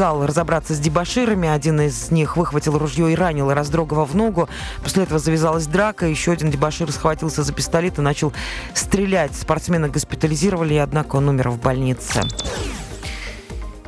[0.00, 1.48] разобраться с дебаширами.
[1.48, 4.48] Один из них выхватил ружье и ранил Раздрогова в ногу.
[4.80, 6.06] После этого завязалась драка.
[6.06, 8.32] Еще один дебашир схватился за пистолет и начал
[8.74, 9.34] стрелять.
[9.34, 12.22] Спортсмена госпитализировали, однако он умер в больнице.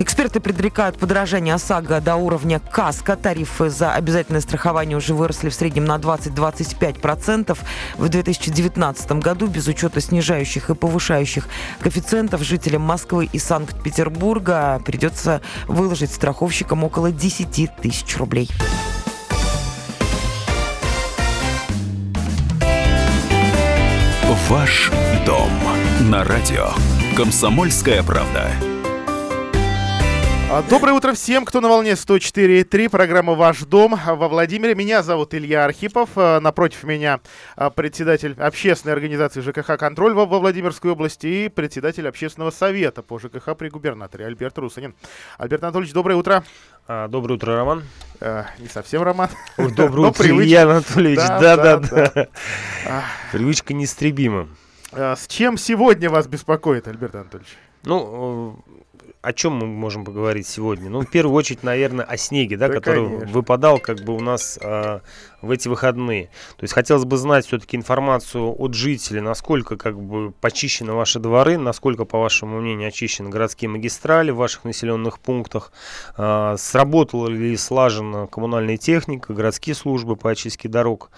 [0.01, 3.17] Эксперты предрекают подорожание ОСАГО до уровня КАСКО.
[3.17, 7.59] Тарифы за обязательное страхование уже выросли в среднем на 20-25%.
[7.99, 11.47] В 2019 году без учета снижающих и повышающих
[11.81, 18.49] коэффициентов жителям Москвы и Санкт-Петербурга придется выложить страховщикам около 10 тысяч рублей.
[24.49, 24.91] Ваш
[25.27, 25.51] дом
[26.11, 26.71] на радио.
[27.17, 28.51] Комсомольская правда.
[30.53, 34.75] А, доброе утро всем, кто на волне 104.3, программа «Ваш дом» во Владимире.
[34.75, 37.21] Меня зовут Илья Архипов, а, напротив меня
[37.55, 43.57] а, председатель общественной организации ЖКХ «Контроль» во Владимирской области и председатель общественного совета по ЖКХ
[43.57, 44.97] при губернаторе Альберт Русанин.
[45.39, 46.43] Альберт Анатольевич, доброе утро.
[46.89, 47.85] Доброе утро, Роман.
[48.19, 49.29] Э, не совсем Роман.
[49.57, 51.21] Доброе утро, Илья Анатольевич.
[51.29, 52.29] Да-да-да.
[53.31, 54.49] Привычка неистребима.
[54.91, 57.57] С чем сегодня вас беспокоит, Альберт Анатольевич?
[57.85, 58.65] Ну,
[59.23, 60.89] о чем мы можем поговорить сегодня?
[60.89, 63.29] Ну, в первую очередь, наверное, о снеге, да, да который конечно.
[63.29, 65.03] выпадал как бы у нас а,
[65.43, 66.27] в эти выходные.
[66.57, 71.59] То есть хотелось бы знать все-таки информацию от жителей, насколько как бы почищены ваши дворы,
[71.59, 75.73] насколько, по вашему мнению, очищены городские магистрали в ваших населенных пунктах,
[76.17, 81.11] а, сработала ли слажена коммунальная техника, городские службы по очистке дорог.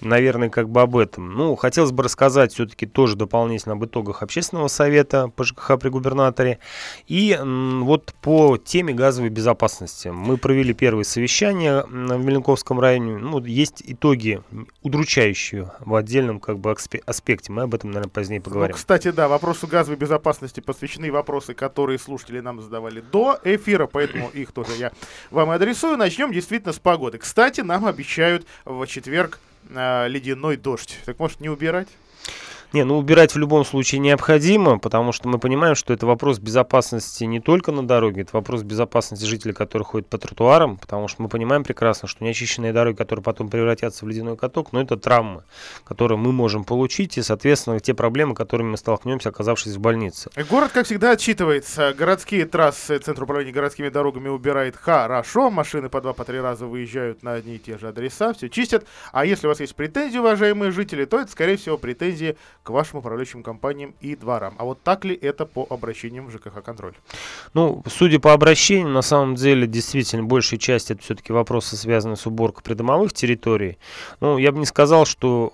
[0.00, 1.32] Наверное, как бы об этом.
[1.32, 6.58] Ну, хотелось бы рассказать все-таки тоже дополнительно об итогах общественного совета по ЖКХ при губернаторе.
[7.06, 10.08] И вот по теме газовой безопасности.
[10.08, 13.18] Мы провели первое совещание в Меленковском районе.
[13.18, 14.42] Ну, есть есть итоги
[14.82, 16.74] удручающие в отдельном как бы
[17.06, 17.52] аспекте.
[17.52, 18.72] Мы об этом, наверное, позднее поговорим.
[18.72, 24.28] Ну, кстати, да, вопросу газовой безопасности посвящены вопросы, которые слушатели нам задавали до эфира, поэтому
[24.34, 24.92] их тоже я
[25.30, 25.96] вам адресую.
[25.96, 27.18] Начнем действительно с погоды.
[27.18, 29.38] Кстати, нам обещают в четверг
[29.70, 30.98] э, ледяной дождь.
[31.04, 31.88] Так может не убирать?
[32.74, 37.24] Не, ну убирать в любом случае необходимо, потому что мы понимаем, что это вопрос безопасности
[37.24, 41.30] не только на дороге, это вопрос безопасности жителей, которые ходят по тротуарам, потому что мы
[41.30, 45.44] понимаем прекрасно, что неочищенные дороги, которые потом превратятся в ледяной каток, ну это травмы,
[45.84, 50.28] которые мы можем получить, и, соответственно, те проблемы, которыми мы столкнемся, оказавшись в больнице.
[50.50, 51.94] Город, как всегда, отчитывается.
[51.96, 57.22] Городские трассы, Центр управления городскими дорогами убирает хорошо, машины по два, по три раза выезжают
[57.22, 58.84] на одни и те же адреса, все чистят.
[59.12, 62.98] А если у вас есть претензии, уважаемые жители, то это, скорее всего, претензии к вашим
[62.98, 64.54] управляющим компаниям и дворам.
[64.58, 66.94] А вот так ли это по обращениям в ЖКХ-контроль?
[67.54, 72.26] Ну, судя по обращениям, на самом деле, действительно, большая часть это все-таки вопросы, связанные с
[72.26, 73.78] уборкой придомовых территорий.
[74.20, 75.52] Ну, я бы не сказал, что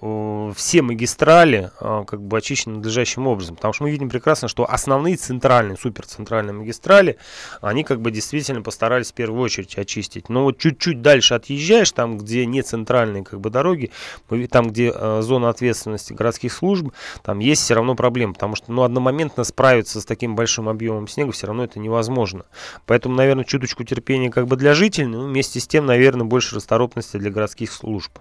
[0.51, 4.69] э, все магистрали э, как бы очищены надлежащим образом, потому что мы видим прекрасно, что
[4.69, 7.19] основные центральные, суперцентральные магистрали,
[7.61, 10.29] они как бы действительно постарались в первую очередь очистить.
[10.29, 13.91] Но вот чуть-чуть дальше отъезжаешь, там, где не центральные как бы дороги,
[14.51, 18.83] там, где э, зона ответственности городских служб, там есть все равно проблемы, потому что ну,
[18.83, 22.45] одномоментно справиться с таким большим объемом снега все равно это невозможно.
[22.87, 27.17] Поэтому, наверное, чуточку терпения как бы для жителей, но вместе с тем, наверное, больше расторопности
[27.17, 28.19] для городских служб.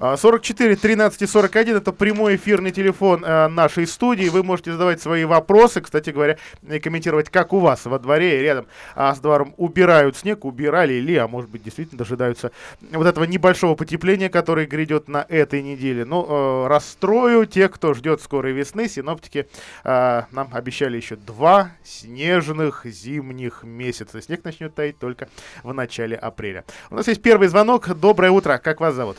[0.00, 4.30] 44 13 41 это прямой эфирный телефон э, нашей студии.
[4.30, 8.42] Вы можете задавать свои вопросы, кстати говоря, и комментировать, как у вас во дворе и
[8.42, 12.50] рядом а, с двором убирают снег, убирали ли, а может быть действительно дожидаются
[12.92, 16.06] вот этого небольшого потепления, которое грядет на этой неделе.
[16.06, 18.88] Ну, э, расстрою тех, кто ждет скорой весны.
[18.88, 19.48] Синоптики
[19.84, 24.22] э, нам обещали еще два снежных зимних месяца.
[24.22, 25.28] Снег начнет таять только
[25.62, 26.64] в начале апреля.
[26.88, 27.94] У нас есть первый звонок.
[27.94, 28.56] Доброе утро.
[28.56, 29.18] Как вас зовут?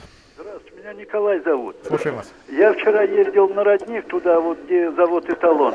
[0.91, 1.77] Меня Николай зовут.
[1.87, 2.33] Слушаем вас.
[2.49, 5.73] Я вчера ездил на родник туда, вот где завод «Эталон»,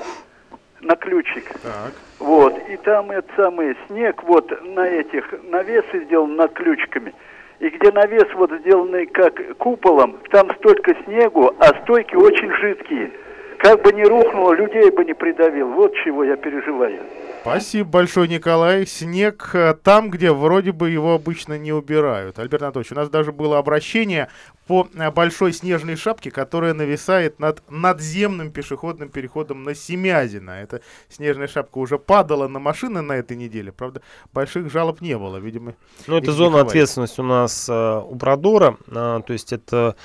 [0.83, 1.53] на ключик.
[1.63, 1.93] Так.
[2.19, 7.15] Вот, и там этот самый снег, вот на этих, навесы сделан над ключиками.
[7.61, 13.11] И где навес вот сделанный как куполом, там столько снегу, а стойки очень жидкие.
[13.59, 15.69] Как бы не рухнуло, людей бы не придавил.
[15.69, 17.01] Вот чего я переживаю.
[17.41, 18.85] Спасибо большое, Николай.
[18.87, 22.41] Снег э, там, где вроде бы его обычно не убирают.
[22.41, 24.29] Альберт Анатольевич, у нас даже было обращение
[24.67, 30.51] по э, большой снежной шапке, которая нависает над надземным пешеходным переходом на Семязино.
[30.51, 33.73] Эта снежная шапка уже падала на машины на этой неделе.
[33.73, 34.03] Правда,
[34.33, 35.75] больших жалоб не было, видимо.
[36.07, 38.77] Ну, это зона ответственности у нас э, у Продора.
[38.89, 39.97] Э, то есть это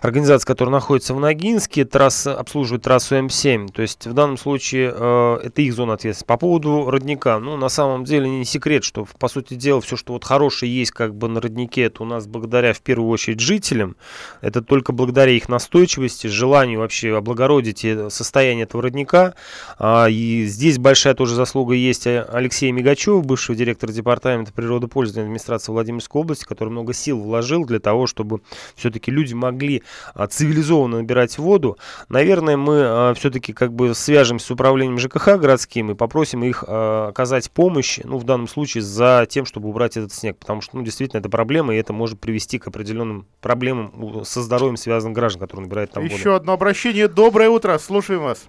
[0.00, 3.72] организация, которая находится в Ногинске, трасса, обслуживает трассу М7.
[3.72, 6.26] То есть в данном случае э, это их зона ответственности.
[6.26, 7.38] По поводу родника.
[7.38, 10.92] Ну, на самом деле не секрет, что, по сути дела, все, что вот хорошее есть
[10.92, 13.95] как бы на роднике, это у нас благодаря в первую очередь жителям.
[14.40, 19.34] Это только благодаря их настойчивости, желанию вообще облагородить состояние этого родника.
[19.78, 26.20] А, и здесь большая тоже заслуга есть Алексея Мигачева, бывшего директора департамента природопользования администрации Владимирской
[26.20, 28.40] области, который много сил вложил для того, чтобы
[28.74, 29.82] все-таки люди могли
[30.14, 31.78] а, цивилизованно набирать воду.
[32.08, 37.50] Наверное, мы а, все-таки как бы свяжемся с управлением ЖКХ городским и попросим их оказать
[37.50, 41.20] помощь, ну, в данном случае, за тем, чтобы убрать этот снег, потому что, ну, действительно,
[41.20, 43.85] это проблема, и это может привести к определенным проблемам
[44.24, 46.36] со здоровьем связанных граждан, которые набирают там Еще воду.
[46.36, 47.08] одно обращение.
[47.08, 48.48] Доброе утро, слушаем вас.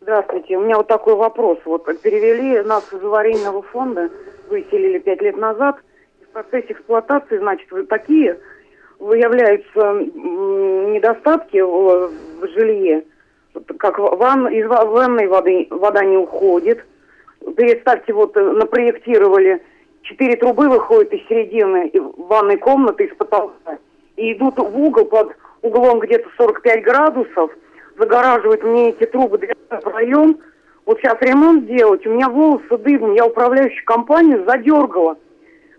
[0.00, 0.56] Здравствуйте.
[0.56, 1.58] У меня вот такой вопрос.
[1.64, 4.10] Вот перевели нас из аварийного фонда,
[4.48, 5.76] выселили пять лет назад.
[6.28, 8.38] В процессе эксплуатации, значит, вот такие
[8.98, 9.92] выявляются
[10.94, 12.10] недостатки в,
[12.40, 13.04] в жилье,
[13.78, 16.84] как ван, из ванной воды вода не уходит.
[17.56, 19.62] Представьте, вот э, напроектировали
[20.02, 23.78] четыре трубы выходят из середины ванной комнаты, из потолка,
[24.22, 25.32] и идут в угол под
[25.62, 27.50] углом где-то 45 градусов,
[27.98, 30.38] загораживают мне эти трубы дверной проем.
[30.86, 35.16] Вот сейчас ремонт делать, у меня волосы дыбом, я управляющую компанию задергала.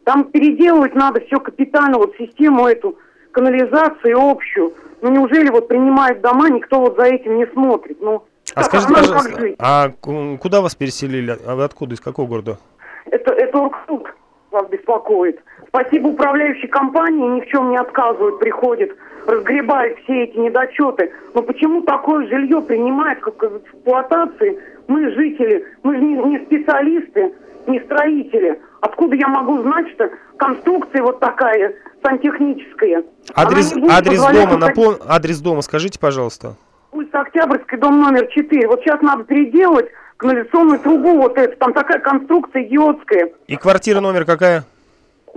[0.03, 2.97] Там переделывать надо все капитально, вот систему эту,
[3.31, 4.73] канализацию общую.
[5.01, 7.97] Ну неужели вот принимают дома, никто вот за этим не смотрит?
[8.01, 8.23] Ну,
[8.55, 11.37] а скажите, пожалуйста, а куда вас переселили?
[11.45, 12.57] А вы откуда, из какого города?
[13.05, 14.13] Это, это Урксут
[14.51, 15.39] вас беспокоит.
[15.75, 21.11] Спасибо управляющей компании, ни в чем не отказывают, приходит, разгребает все эти недочеты.
[21.33, 24.59] Но почему такое жилье принимает как в эксплуатации?
[24.87, 27.33] Мы жители, мы же не, не специалисты,
[27.65, 28.61] не строители.
[28.81, 31.73] Откуда я могу знать, что конструкция вот такая
[32.03, 33.03] сантехническая?
[33.33, 34.97] Адрес, адрес дома, напом...
[35.07, 36.55] адрес дома скажите, пожалуйста.
[36.91, 38.67] Улица Октябрьская, дом номер 4.
[38.67, 39.87] Вот сейчас надо переделать
[40.17, 41.57] канализационную трубу вот эту.
[41.57, 43.31] Там такая конструкция идиотская.
[43.47, 44.65] И квартира номер какая?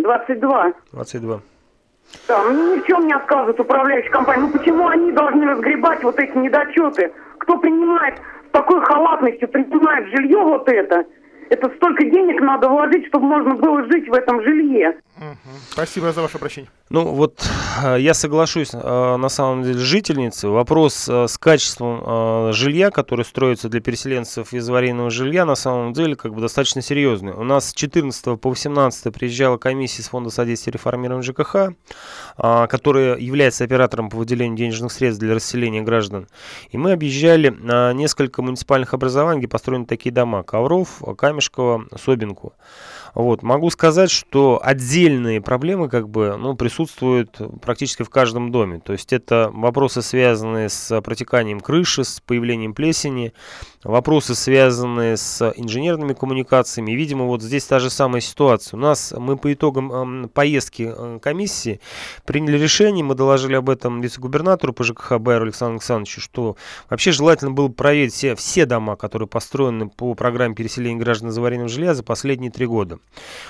[0.06, 0.72] 22.
[0.92, 1.40] 22.
[2.28, 4.42] Да, мне ни в чем не отказывает управляющая компания.
[4.42, 7.12] Ну почему они должны разгребать вот эти недочеты?
[7.38, 8.14] Кто принимает
[8.48, 11.04] с такой халатностью, принимает жилье вот это?
[11.50, 14.94] Это столько денег надо вложить, чтобы можно было жить в этом жилье.
[15.70, 16.70] Спасибо за ваше обращение.
[16.88, 17.44] Ну вот
[17.82, 20.50] э, я соглашусь э, на самом деле с жительницей.
[20.50, 26.14] Вопрос э, с качеством жилья, которое строится для переселенцев из аварийного жилья, на самом деле
[26.14, 27.32] как бы достаточно серьезный.
[27.32, 31.72] У нас с 14 по 18 приезжала комиссия из Фонда содействия реформированию ЖКХ,
[32.68, 36.28] которая является оператором по выделению денежных средств для расселения граждан.
[36.70, 37.54] И мы объезжали
[37.94, 40.42] несколько муниципальных образований, где построены такие дома.
[40.42, 41.02] Ковров,
[41.36, 42.52] Камешково, Собинку.
[43.16, 43.42] Вот.
[43.42, 48.78] Могу сказать, что отдельные проблемы как бы, ну, присутствуют практически в каждом доме.
[48.78, 53.32] То есть это вопросы, связанные с протеканием крыши, с появлением плесени,
[53.82, 56.92] вопросы, связанные с инженерными коммуникациями.
[56.92, 58.76] видимо, вот здесь та же самая ситуация.
[58.76, 61.80] У нас мы по итогам поездки э, комиссии
[62.26, 66.56] приняли решение, мы доложили об этом вице-губернатору по ЖКХ Байеру Александру Александровичу, что
[66.90, 71.70] вообще желательно было проверить все, все дома, которые построены по программе переселения граждан из аварийного
[71.70, 72.98] жилья за последние три года.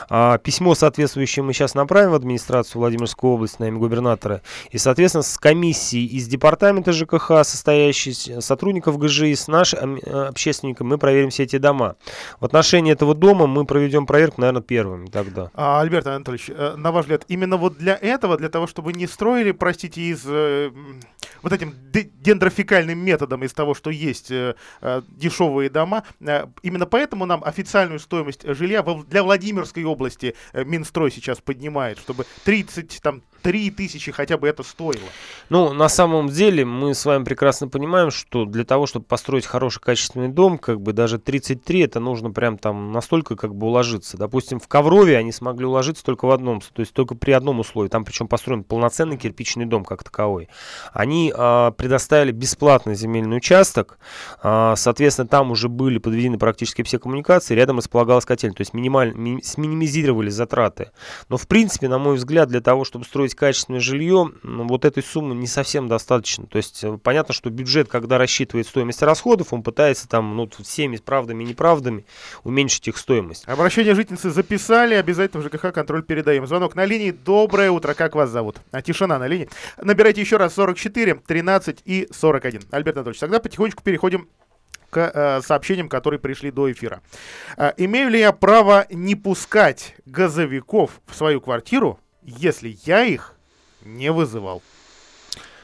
[0.09, 4.43] А, письмо соответствующее мы сейчас направим в администрацию Владимирской области на имя губернатора.
[4.71, 10.99] И, соответственно, с комиссией из департамента ЖКХ, состоящей сотрудников ГЖИ, с нашим э, общественником, мы
[10.99, 11.97] проверим все эти дома.
[12.41, 15.51] В отношении этого дома мы проведем проверку, наверное, первыми тогда.
[15.55, 19.07] А, Альберт Анатольевич, э, на ваш взгляд, именно вот для этого, для того, чтобы не
[19.07, 20.71] строили, простите, из э,
[21.43, 27.27] вот этим дендрофикальным методом из того, что есть э, э, дешевые дома, э, именно поэтому
[27.27, 34.11] нам официальную стоимость жилья для Владимирской области Минстрой сейчас поднимает, чтобы 30 там 3 тысячи
[34.11, 35.09] хотя бы это стоило.
[35.51, 39.81] Ну, на самом деле, мы с вами прекрасно понимаем, что для того, чтобы построить хороший
[39.81, 44.17] качественный дом, как бы даже 33, это нужно прям там настолько как бы уложиться.
[44.17, 47.89] Допустим, в Коврове они смогли уложиться только в одном, то есть только при одном условии.
[47.89, 50.49] Там причем построен полноценный кирпичный дом как таковой.
[50.93, 54.01] Они э, предоставили бесплатный земельный участок,
[54.43, 59.15] э, соответственно, там уже были подведены практически все коммуникации, рядом располагалась котельная, то есть минималь,
[59.15, 60.91] ми, сминимизировали затраты.
[61.29, 65.35] Но, в принципе, на мой взгляд, для того, чтобы строить качественное жилье, вот этой суммы
[65.35, 66.47] не совсем достаточно.
[66.47, 70.97] То есть э, понятно, что бюджет, когда рассчитывает стоимость расходов, он пытается там, ну, всеми
[70.97, 72.05] правдами и неправдами
[72.45, 73.45] уменьшить их стоимость.
[73.47, 76.47] Обращение жительницы записали, обязательно в ЖКХ контроль передаем.
[76.47, 77.11] Звонок на линии.
[77.11, 78.57] Доброе утро, как вас зовут?
[78.73, 79.49] А, тишина на линии.
[79.81, 82.63] Набирайте еще раз 44, 13 и 41.
[82.71, 84.29] Альберт Анатольевич, тогда потихонечку переходим
[84.91, 87.03] к э, сообщениям, которые пришли до эфира.
[87.57, 93.35] Э, имею ли я право не пускать газовиков в свою квартиру, если я их
[93.83, 94.63] не вызывал.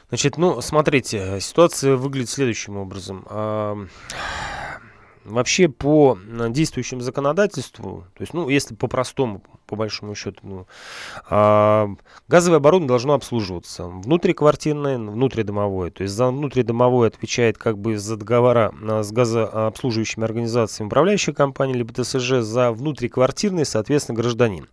[0.09, 3.25] Значит, ну, смотрите, ситуация выглядит следующим образом.
[5.23, 6.17] Вообще по
[6.49, 9.43] действующему законодательству, то есть, ну, если по-простому,
[9.73, 10.67] по большому счету, ну,
[11.29, 11.89] а,
[12.27, 15.89] газовое оборудование должно обслуживаться внутриквартирное, внутридомовое.
[15.89, 21.91] То есть за внутридомовое отвечает как бы за договора с газообслуживающими организациями управляющая компания, либо
[21.91, 24.67] ТСЖ, за внутриквартирный, соответственно, гражданин.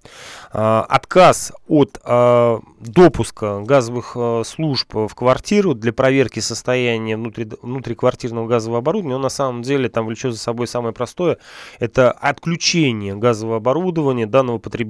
[0.52, 8.46] А, отказ от а, допуска газовых а, служб в квартиру для проверки состояния внутри, внутриквартирного
[8.46, 11.38] газового оборудования, он на самом деле там влечет за собой самое простое,
[11.78, 14.89] это отключение газового оборудования данного потребителя.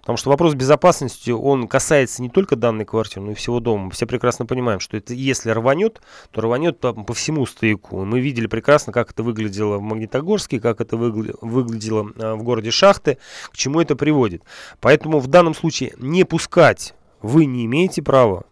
[0.00, 3.86] Потому что вопрос безопасности, он касается не только данной квартиры, но и всего дома.
[3.86, 8.04] Мы все прекрасно понимаем, что это если рванет, то рванет по, по всему стояку.
[8.04, 13.18] Мы видели прекрасно, как это выглядело в Магнитогорске, как это выглядело в городе Шахты,
[13.50, 14.42] к чему это приводит.
[14.80, 18.44] Поэтому в данном случае не пускать вы не имеете права.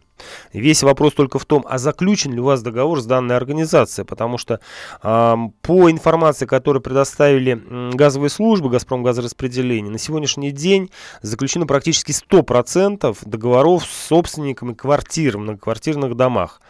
[0.53, 4.39] Весь вопрос только в том, а заключен ли у вас договор с данной организацией, потому
[4.39, 4.61] что
[5.03, 7.61] э, по информации, которую предоставили
[7.95, 10.91] газовые службы «Газпром газораспределения», на сегодняшний день
[11.23, 16.61] заключено практически 100% договоров с собственниками квартир в многоквартирных домах.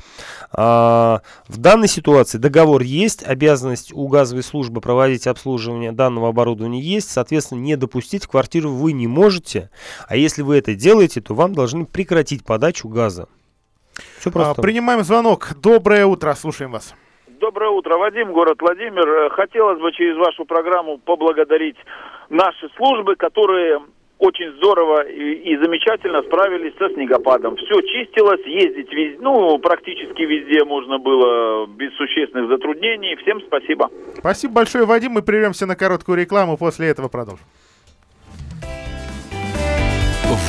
[0.53, 7.11] Э, в данной ситуации договор есть, обязанность у газовой службы проводить обслуживание данного оборудования есть,
[7.11, 9.71] соответственно, не допустить в квартиру вы не можете,
[10.09, 13.29] а если вы это делаете, то вам должны прекратить подачу газа.
[14.19, 14.61] Все просто.
[14.61, 15.51] А, принимаем звонок.
[15.61, 16.95] Доброе утро, слушаем вас.
[17.41, 19.09] Доброе утро, Вадим, город Владимир.
[19.09, 21.77] Э, хотелось бы через вашу программу поблагодарить
[22.29, 23.81] наши службы, которые
[24.19, 27.57] очень здорово и, и замечательно справились со снегопадом.
[27.57, 33.15] Все чистилось, ездить везде, ну, практически везде можно было без существенных затруднений.
[33.23, 33.89] Всем спасибо.
[34.19, 35.13] Спасибо большое, Вадим.
[35.13, 37.47] Мы прервемся на короткую рекламу, после этого продолжим.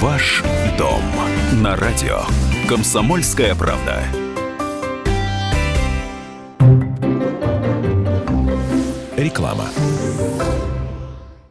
[0.01, 0.41] Ваш
[0.77, 1.01] дом
[1.61, 2.21] на радио.
[2.69, 4.01] Комсомольская правда.
[9.17, 9.65] Реклама.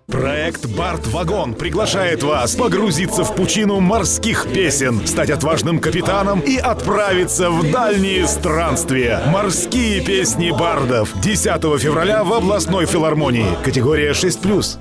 [0.06, 7.70] Проект «Барт-вагон» приглашает вас погрузиться в пучину морских песен, стать отважным капитаном и отправиться в
[7.70, 9.24] дальние странствия.
[9.26, 11.12] Морские песни бардов.
[11.20, 11.44] 10
[11.78, 13.62] февраля в областной филармонии.
[13.62, 14.78] Категория 6+.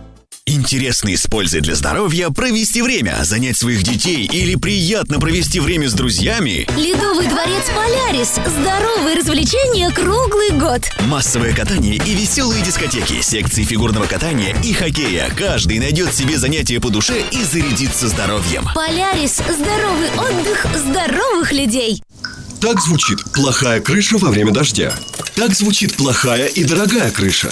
[0.48, 5.89] Интересно и с пользой для здоровья провести время, занять своих детей или приятно провести время
[5.89, 6.66] с друзьями.
[6.77, 8.36] Ледовый дворец «Полярис».
[8.46, 10.84] Здоровые развлечения круглый год.
[11.01, 15.30] Массовое катание и веселые дискотеки, секции фигурного катания и хоккея.
[15.36, 18.70] Каждый найдет себе занятие по душе и зарядится здоровьем.
[18.74, 19.42] «Полярис».
[19.50, 22.01] Здоровый отдых здоровых людей.
[22.62, 24.94] Так звучит плохая крыша во время дождя.
[25.36, 27.51] Так звучит плохая и дорогая крыша.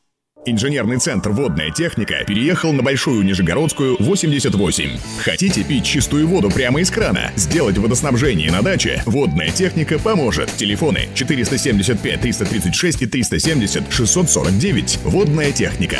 [0.43, 4.89] Инженерный центр «Водная техника» переехал на Большую Нижегородскую, 88.
[5.19, 7.31] Хотите пить чистую воду прямо из крана?
[7.35, 9.03] Сделать водоснабжение на даче?
[9.05, 10.51] «Водная техника» поможет.
[10.57, 14.99] Телефоны 475 336 и 370 649.
[15.03, 15.99] «Водная техника».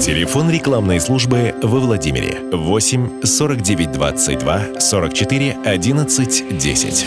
[0.00, 7.06] Телефон рекламной службы во Владимире 8 49 22 44 11 10.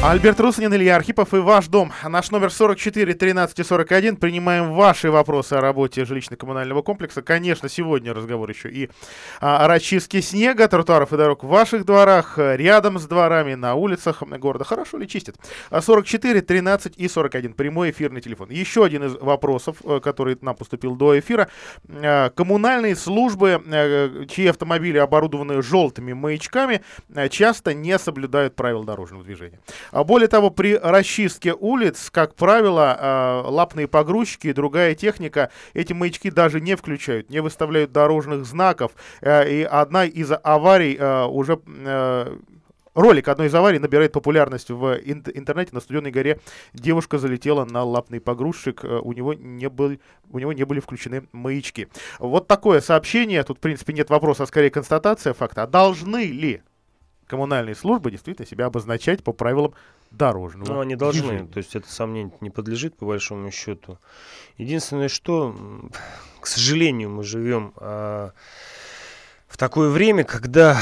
[0.00, 1.92] Альберт Руснин, Илья Архипов и ваш дом.
[2.04, 4.16] Наш номер 44 13 41.
[4.16, 7.20] Принимаем ваши вопросы о работе жилищно-коммунального комплекса.
[7.20, 8.90] Конечно, сегодня разговор еще и
[9.40, 14.64] о расчистке снега, тротуаров и дорог в ваших дворах, рядом с дворами, на улицах города.
[14.64, 15.34] Хорошо ли чистят?
[15.72, 17.54] 44 13 и 41.
[17.54, 18.50] Прямой эфирный телефон.
[18.50, 21.48] Еще один из вопросов, э, который нам поступил до эфира.
[21.88, 26.82] Э, коммунальные службы, э, чьи автомобили оборудованы желтыми маячками,
[27.30, 29.58] часто не соблюдают правил дорожного движения.
[29.90, 35.92] А более того, при расчистке улиц, как правило, а, лапные погрузчики и другая техника эти
[35.92, 38.92] маячки даже не включают, не выставляют дорожных знаков.
[39.20, 42.36] Э, и одна из аварий э, уже э,
[42.94, 45.70] Ролик одной из аварий набирает популярность в интернете.
[45.72, 46.40] На Студенной горе
[46.72, 48.82] девушка залетела на лапный погрузчик.
[48.82, 49.98] У него не, был,
[50.30, 51.86] у него не были включены маячки.
[52.18, 53.44] Вот такое сообщение.
[53.44, 55.68] Тут, в принципе, нет вопроса, а скорее констатация факта.
[55.68, 56.62] Должны ли
[57.28, 59.74] коммунальные службы действительно себя обозначать по правилам
[60.10, 61.48] дорожного Ну, они должны, движения.
[61.48, 63.98] то есть это сомнение не подлежит, по большому счету.
[64.56, 65.54] Единственное, что,
[66.40, 68.32] к сожалению, мы живем а,
[69.46, 70.80] в такое время, когда,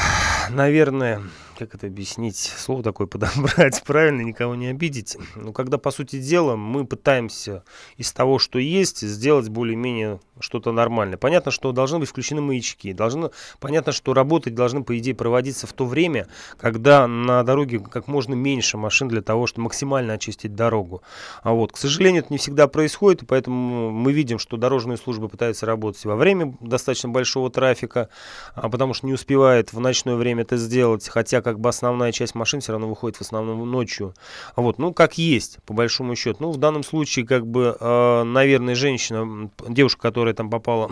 [0.49, 1.21] наверное,
[1.57, 5.17] как это объяснить, слово такое подобрать, правильно, никого не обидеть.
[5.35, 7.63] Но когда, по сути дела, мы пытаемся
[7.97, 11.17] из того, что есть, сделать более-менее что-то нормальное.
[11.17, 12.93] Понятно, что должны быть включены маячки.
[12.93, 16.27] Должно, понятно, что работать должны, по идее, проводиться в то время,
[16.57, 21.01] когда на дороге как можно меньше машин для того, чтобы максимально очистить дорогу.
[21.43, 25.29] А вот, к сожалению, это не всегда происходит, и поэтому мы видим, что дорожные службы
[25.29, 28.09] пытаются работать во время достаточно большого трафика,
[28.55, 32.35] а потому что не успевает в ночное время это сделать, хотя как бы основная часть
[32.35, 34.13] машин все равно выходит в основном ночью.
[34.55, 36.37] Вот, ну, как есть, по большому счету.
[36.39, 40.89] Ну, в данном случае, как бы, э, наверное, женщина, девушка, которая там попала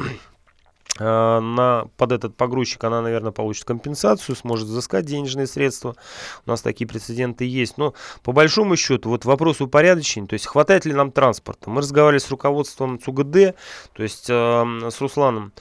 [0.99, 5.95] э, на, под этот погрузчик она, наверное, получит компенсацию, сможет взыскать денежные средства.
[6.45, 7.77] У нас такие прецеденты есть.
[7.77, 11.69] Но по большому счету, вот вопрос упорядочения, то есть хватает ли нам транспорта.
[11.69, 13.55] Мы разговаривали с руководством ЦУГД,
[13.93, 15.53] то есть э, с Русланом.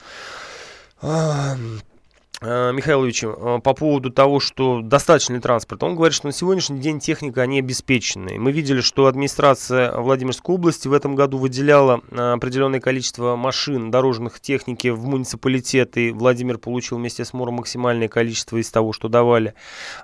[2.41, 5.87] Э, Михайловичем э, по поводу того, что достаточно ли транспорта.
[5.87, 8.38] Он говорит, что на сегодняшний день техника, они обеспечены.
[8.41, 14.41] Мы видели, что администрация Владимирской области в этом году выделяла э, определенное количество машин дорожных
[14.41, 19.55] техники в муниципалитет, и Владимир получил вместе с МОРом максимальное количество из того, что давали.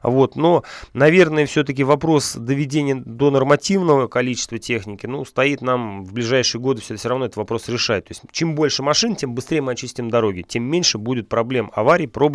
[0.05, 0.37] Вот.
[0.37, 6.81] Но, наверное, все-таки вопрос доведения до нормативного количества техники, ну, стоит нам в ближайшие годы
[6.81, 8.05] все, все равно этот вопрос решать.
[8.05, 12.07] То есть, чем больше машин, тем быстрее мы очистим дороги, тем меньше будет проблем аварий,
[12.07, 12.30] пробок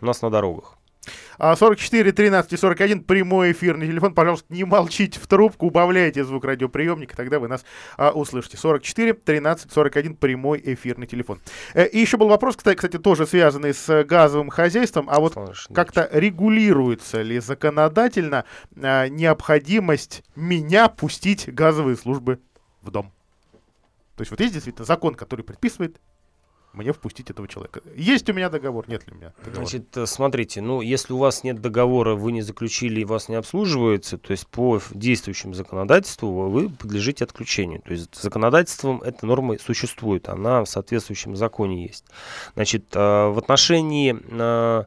[0.00, 0.78] у нас на дорогах.
[1.38, 4.14] 44 13 и 41 прямой эфирный телефон.
[4.14, 7.64] Пожалуйста, не молчите в трубку, убавляйте звук радиоприемника, тогда вы нас
[7.96, 8.56] а, услышите.
[8.56, 11.40] 44 13 41 прямой эфирный телефон.
[11.74, 15.08] Э, и еще был вопрос, кстати, кстати, тоже связанный с газовым хозяйством.
[15.10, 15.36] А вот
[15.72, 18.44] как-то регулируется ли законодательно
[18.76, 22.40] а, необходимость меня пустить газовые службы
[22.82, 23.12] в дом?
[24.16, 26.00] То есть вот есть действительно закон, который предписывает
[26.72, 27.80] мне впустить этого человека.
[27.96, 29.66] Есть у меня договор, нет ли у меня договора?
[29.66, 33.36] Значит, э, смотрите, ну, если у вас нет договора, вы не заключили и вас не
[33.36, 37.80] обслуживается, то есть по действующему законодательству вы подлежите отключению.
[37.82, 42.04] То есть законодательством эта норма существует, она в соответствующем законе есть.
[42.54, 44.84] Значит, э, в отношении, э,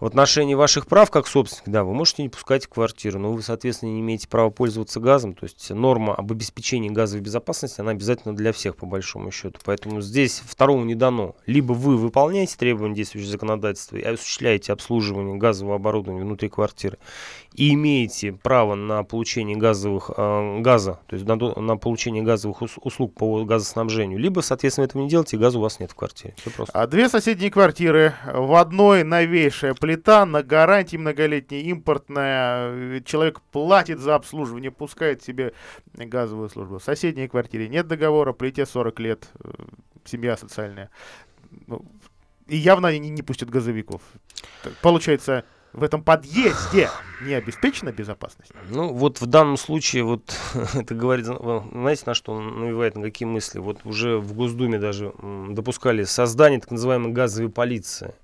[0.00, 3.42] в отношении ваших прав как собственник, да, вы можете не пускать в квартиру, но вы,
[3.42, 8.36] соответственно, не имеете права пользоваться газом, то есть норма об обеспечении газовой безопасности, она обязательно
[8.36, 9.58] для всех, по большому счету.
[9.64, 11.34] Поэтому здесь второму не дано дано.
[11.46, 16.98] Либо вы выполняете требования действующего законодательства и осуществляете обслуживание газового оборудования внутри квартиры
[17.54, 23.14] и имеете право на получение газовых, э, газа, то есть на, на получение газовых услуг
[23.14, 26.34] по газоснабжению, либо, соответственно, этого не делаете, и газа у вас нет в квартире.
[26.36, 26.72] Все просто.
[26.78, 28.14] А две соседние квартиры.
[28.26, 33.00] В одной новейшая плита на гарантии многолетняя, импортная.
[33.02, 35.52] Человек платит за обслуживание, пускает себе
[35.94, 36.78] газовую службу.
[36.78, 39.28] В соседней квартире нет договора, плите 40 лет,
[40.04, 40.90] семья социальная.
[41.66, 41.84] Ну,
[42.46, 44.02] и явно они не пустят газовиков.
[44.82, 46.88] Получается, в этом подъезде
[47.20, 48.52] не обеспечена безопасность?
[48.70, 50.36] Ну, вот в данном случае, вот
[50.74, 53.58] это говорит, знаете, на что он навевает, на какие мысли?
[53.58, 55.12] Вот уже в Госдуме даже
[55.50, 58.14] допускали создание так называемой газовой полиции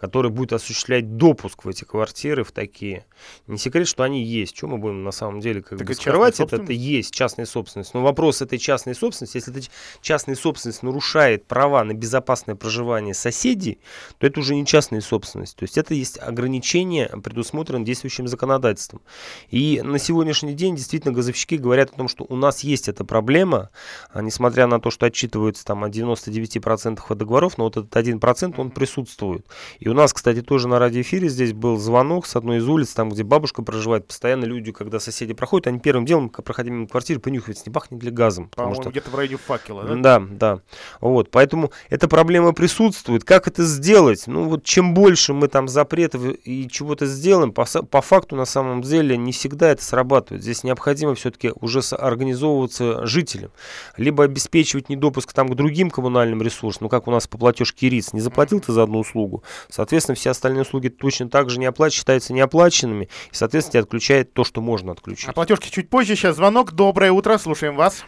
[0.00, 3.04] который будет осуществлять допуск в эти квартиры, в такие.
[3.46, 4.56] Не секрет, что они есть.
[4.56, 6.40] Что мы будем на самом деле как так бы скрывать?
[6.40, 7.92] Это, это есть частная собственность.
[7.92, 9.68] Но вопрос этой частной собственности, если эта
[10.00, 13.78] частная собственность нарушает права на безопасное проживание соседей,
[14.18, 15.56] то это уже не частная собственность.
[15.56, 19.02] То есть это есть ограничение, предусмотренное действующим законодательством.
[19.50, 23.68] И на сегодняшний день действительно газовщики говорят о том, что у нас есть эта проблема,
[24.12, 28.70] а несмотря на то, что отчитываются там о 99% договоров, но вот этот 1% он
[28.70, 29.44] присутствует.
[29.78, 33.10] И у нас, кстати, тоже на радиоэфире здесь был звонок с одной из улиц, там,
[33.10, 34.06] где бабушка проживает.
[34.06, 38.10] Постоянно люди, когда соседи проходят, они первым делом, проходя мимо квартиры, понюхивают, не пахнет ли
[38.10, 38.48] газом.
[38.48, 39.96] Потому что где-то в районе факела, да?
[39.96, 40.60] Да, да.
[41.00, 43.24] Вот, поэтому эта проблема присутствует.
[43.24, 44.24] Как это сделать?
[44.26, 48.82] Ну, вот чем больше мы там запретов и чего-то сделаем, по, по факту, на самом
[48.82, 50.42] деле, не всегда это срабатывает.
[50.42, 53.50] Здесь необходимо все-таки уже организовываться жителям.
[53.96, 58.12] Либо обеспечивать недопуск там к другим коммунальным ресурсам, ну, как у нас по платежке РИЦ.
[58.12, 59.42] Не заплатил ты за одну услугу,
[59.80, 64.44] Соответственно, все остальные услуги точно так же не оплачиваются, считаются неоплаченными, и, соответственно, отключает то,
[64.44, 65.30] что можно отключить.
[65.30, 66.16] А платежки чуть позже.
[66.16, 66.72] Сейчас звонок.
[66.72, 68.04] Доброе утро, слушаем вас.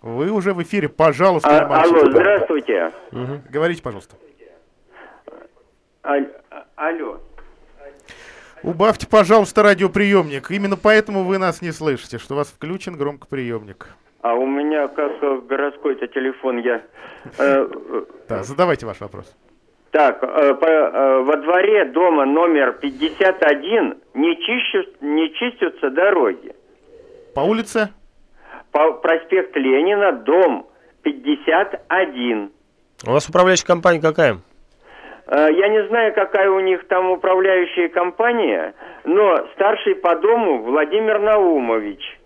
[0.00, 1.58] Вы уже в эфире, пожалуйста.
[1.58, 2.92] А, алло, здравствуйте.
[3.10, 3.42] Угу.
[3.50, 4.14] Говорите, пожалуйста.
[6.04, 6.32] Аль,
[6.76, 7.20] алло.
[8.62, 10.52] Убавьте, пожалуйста, радиоприемник.
[10.52, 13.88] Именно поэтому вы нас не слышите, что у вас включен громкоприемник.
[14.20, 16.82] А у меня как городской-то телефон, я...
[17.38, 17.66] Э,
[18.28, 19.34] да, задавайте ваш вопрос.
[19.90, 26.54] Так, э, э, во дворе дома номер 51 не, чищу, не чистятся дороги.
[27.34, 27.88] По улице?
[28.70, 30.68] По проспект Ленина, дом
[31.02, 32.50] 51.
[33.06, 34.38] У вас управляющая компания какая?
[35.26, 41.18] Э, я не знаю, какая у них там управляющая компания, но старший по дому Владимир
[41.20, 42.17] Наумович.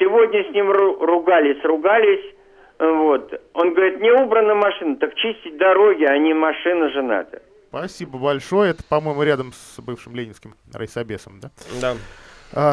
[0.00, 2.34] Сегодня с ним ругались, ругались.
[2.78, 3.38] Вот.
[3.52, 7.42] Он говорит, не убрана машина, так чистить дороги, а не машина же надо.
[7.68, 8.70] Спасибо большое.
[8.70, 11.50] Это, по-моему, рядом с бывшим ленинским райсобесом, да?
[11.80, 11.94] Да.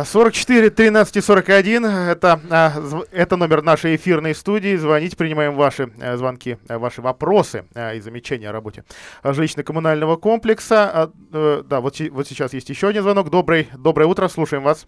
[0.06, 2.72] 44 13 41 это, а,
[3.12, 4.76] это номер нашей эфирной студии.
[4.76, 8.86] Звоните, принимаем ваши э, звонки, э, ваши вопросы э, и замечания о работе
[9.24, 11.12] жилищно-коммунального комплекса.
[11.32, 13.30] А, да, вот, вот сейчас есть еще один звонок.
[13.30, 14.88] Добрый, доброе утро, слушаем вас.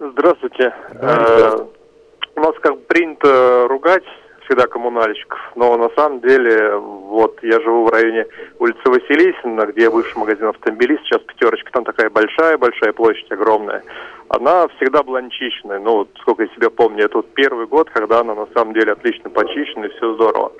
[0.00, 0.72] Здравствуйте.
[0.92, 1.66] Здравствуйте.
[2.36, 4.04] У нас как принято ругать
[4.44, 8.26] всегда коммунальщиков, но на самом деле, вот я живу в районе
[8.60, 13.82] улицы Василисина, где бывший магазин автомобилист, сейчас пятерочка, там такая большая-большая площадь, огромная.
[14.28, 18.20] Она всегда была нечищенной, ну, вот, сколько я себя помню, это вот первый год, когда
[18.20, 20.52] она на самом деле отлично почищена и все здорово.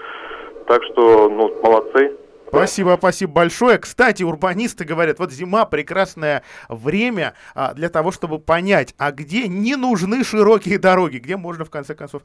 [0.67, 2.13] Так что, ну, молодцы.
[2.49, 3.79] Спасибо, спасибо большое.
[3.79, 9.77] Кстати, урбанисты говорят, вот зима прекрасное время а, для того, чтобы понять, а где не
[9.77, 12.23] нужны широкие дороги, где можно в конце концов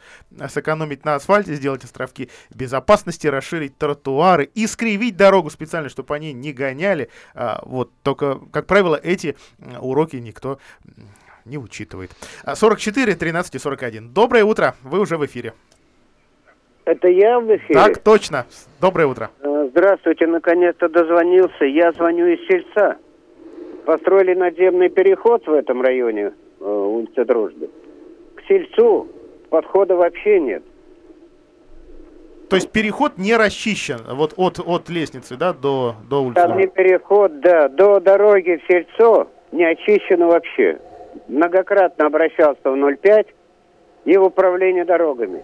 [0.50, 7.10] сэкономить на асфальте, сделать островки безопасности, расширить тротуары, искривить дорогу специально, чтобы они не гоняли.
[7.34, 9.36] А, вот только, как правило, эти
[9.80, 10.60] уроки никто
[11.46, 12.12] не учитывает.
[12.54, 14.14] 44, 13 и 41.
[14.14, 15.54] Доброе утро, вы уже в эфире.
[16.86, 17.74] Это я в эфире?
[17.76, 18.46] Так, точно.
[18.82, 19.30] Доброе утро.
[19.42, 21.66] Э, здравствуйте, наконец-то дозвонился.
[21.66, 22.98] Я звоню из Сельца.
[23.86, 27.70] Построили надземный переход в этом районе, э, улицы Дружбы.
[28.36, 29.08] К Сельцу
[29.50, 30.64] подхода вообще нет.
[32.50, 36.36] То есть переход не расчищен, вот от, от лестницы, да, до, до улицы?
[36.36, 40.80] Там не переход, да, до дороги в Сельцо не очищено вообще.
[41.28, 43.28] Многократно обращался в 05
[44.06, 45.42] и в управление дорогами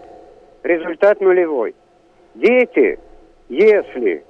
[0.62, 1.74] результат нулевой.
[2.34, 2.98] Дети,
[3.48, 4.24] если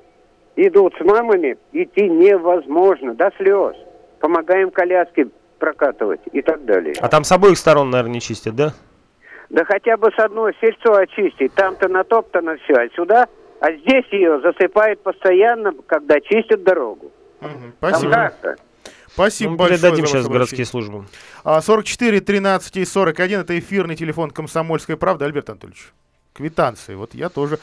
[0.56, 3.76] идут с мамами, идти невозможно, до слез.
[4.20, 6.94] Помогаем коляски прокатывать и так далее.
[7.00, 8.72] А там с обоих сторон, наверное, не чистят, да?
[9.50, 11.52] Да хотя бы с одной сельцо очистить.
[11.54, 13.26] Там-то натоптано все, а сюда,
[13.60, 17.10] а здесь ее засыпает постоянно, когда чистят дорогу.
[17.40, 18.32] Угу, спасибо.
[18.42, 18.54] Там
[19.08, 19.80] Спасибо ну, большое.
[19.80, 21.04] Передадим сейчас городские службы.
[21.44, 25.24] 44 13 и 41 это эфирный телефон Комсомольской правды.
[25.24, 25.92] Альберт Анатольевич
[26.32, 26.94] квитанции.
[26.94, 27.58] Вот я тоже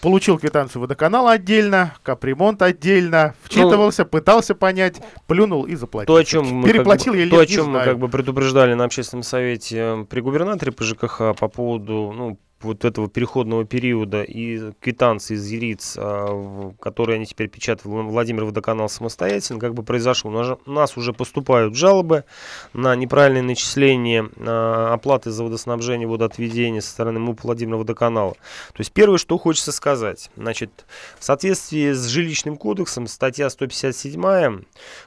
[0.00, 6.14] получил квитанцию водоканала отдельно, капремонт отдельно, вчитывался, ну, пытался понять, плюнул и заплатил.
[6.14, 8.74] То, о чем мы, Переплатил как бы, я то, о чем мы как бы предупреждали
[8.74, 14.22] на общественном совете э, при губернаторе по ЖКХ по поводу ну, вот этого переходного периода
[14.22, 20.30] и квитанции из ЕРИЦ, а, которые они теперь печатают Владимир Водоканал самостоятельно, как бы произошло.
[20.64, 22.24] У нас уже поступают жалобы
[22.72, 28.32] на неправильное начисление а, оплаты за водоснабжение, водоотведение со стороны МУП Владимира Водоканала.
[28.32, 30.86] То есть первое, что хочется сказать, значит,
[31.18, 34.62] в соответствии с жилищным кодексом, статья 157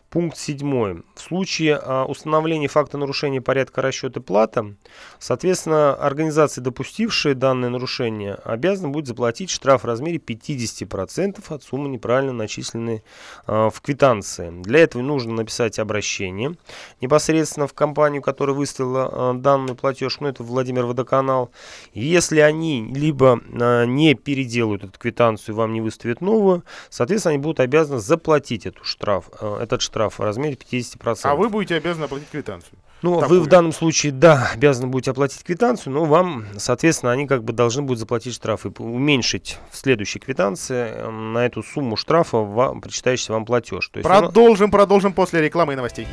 [0.10, 1.04] Пункт 7.
[1.14, 4.76] В случае а, установления факта нарушения порядка расчета платы,
[5.20, 12.34] соответственно, организации, допустившие данное нарушение, обязаны будут заплатить штраф в размере 50% от суммы неправильно
[12.34, 13.04] начисленной
[13.46, 14.50] а, в квитанции.
[14.50, 16.56] Для этого нужно написать обращение
[17.02, 21.52] непосредственно в компанию, которая выставила а, данный платеж, ну это Владимир Водоканал.
[21.94, 23.40] Если они либо
[23.86, 29.30] не переделают эту квитанцию, вам не выставят новую, соответственно, они будут обязаны заплатить эту штраф,
[29.40, 31.20] этот штраф штраф в размере 50%.
[31.24, 32.78] А вы будете обязаны оплатить квитанцию?
[33.02, 33.40] Ну, Такую.
[33.40, 37.54] вы в данном случае, да, обязаны будете оплатить квитанцию, но вам, соответственно, они как бы
[37.54, 42.82] должны будут заплатить штраф и уменьшить в следующей квитанции эм, на эту сумму штрафа вам,
[42.82, 43.88] причитающийся вам платеж.
[43.90, 44.72] То есть продолжим, он...
[44.72, 46.08] продолжим после рекламы и новостей.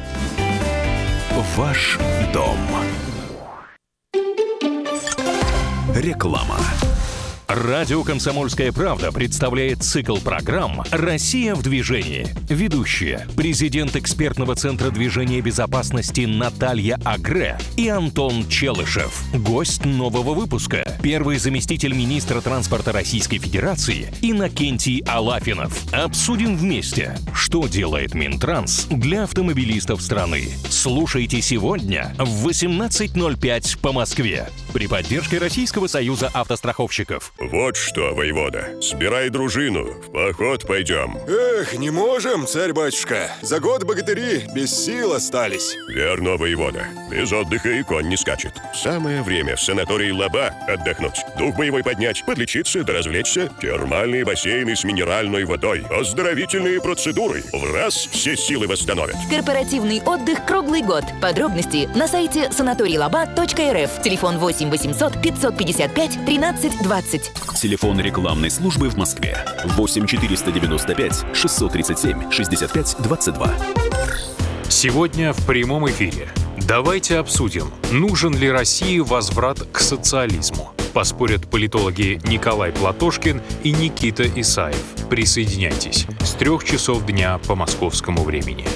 [1.57, 1.99] Ваш
[2.33, 2.59] дом.
[5.95, 6.59] Реклама.
[7.49, 12.27] Радио «Комсомольская правда» представляет цикл программ «Россия в движении».
[12.49, 19.23] Ведущие– президент экспертного центра движения безопасности Наталья Агре и Антон Челышев.
[19.33, 25.85] Гость нового выпуска– первый заместитель министра транспорта Российской Федерации Иннокентий Алафинов.
[25.93, 30.49] Обсудим вместе, что делает Минтранс для автомобилистов страны.
[30.69, 37.33] Слушайте сегодня в 18.05 по Москве при поддержке Российского союза автостраховщиков.
[37.39, 41.19] Вот что, воевода, собирай дружину, в поход пойдем.
[41.29, 43.31] Эх, не можем, царь-батюшка.
[43.43, 45.77] За год богатыри без сил остались.
[45.89, 46.87] Верно, воевода.
[47.11, 48.53] Без отдыха и конь не скачет.
[48.75, 51.21] Самое время в санатории Лаба отдохнуть.
[51.39, 53.51] дух боевой поднять, подлечиться да развлечься.
[53.61, 57.43] Термальные бассейны с минеральной водой, оздоровительные процедуры.
[57.53, 59.17] В раз все силы восстановят.
[59.31, 61.05] Корпоративный отдых круглый год.
[61.21, 64.03] Подробности на сайте санаторийлаба.рф.
[64.03, 67.26] Телефон 8 800 555 13 20.
[67.61, 69.39] Телефон рекламной службы в Москве.
[69.65, 73.55] 8 495 637 65 22.
[74.69, 76.29] Сегодня в прямом эфире.
[76.59, 80.73] Давайте обсудим, нужен ли России возврат к социализму.
[80.93, 84.83] Поспорят политологи Николай Платошкин и Никита Исаев.
[85.09, 88.67] Присоединяйтесь с трех часов дня по московскому времени.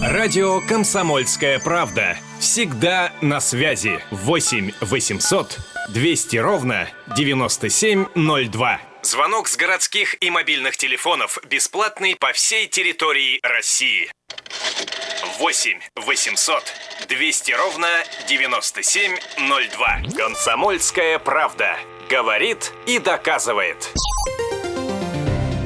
[0.00, 2.16] Радио «Комсомольская правда».
[2.38, 4.00] Всегда на связи.
[4.10, 8.80] 8 800 200 ровно 9702.
[9.02, 14.10] Звонок с городских и мобильных телефонов бесплатный по всей территории России.
[15.38, 16.62] 8 800
[17.08, 17.88] 200 ровно
[18.28, 20.02] 9702.
[20.16, 21.76] Комсомольская правда.
[22.08, 23.92] Говорит и доказывает.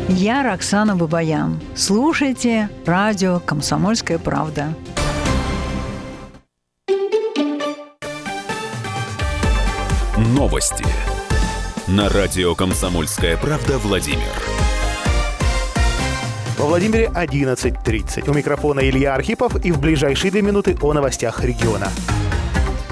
[0.09, 1.61] Я Роксана Бабаян.
[1.76, 4.74] Слушайте радио «Комсомольская правда».
[10.38, 10.85] Новости.
[11.88, 14.22] На радио «Комсомольская правда» Владимир.
[16.57, 18.31] Во Владимире 11.30.
[18.31, 21.88] У микрофона Илья Архипов и в ближайшие две минуты о новостях региона.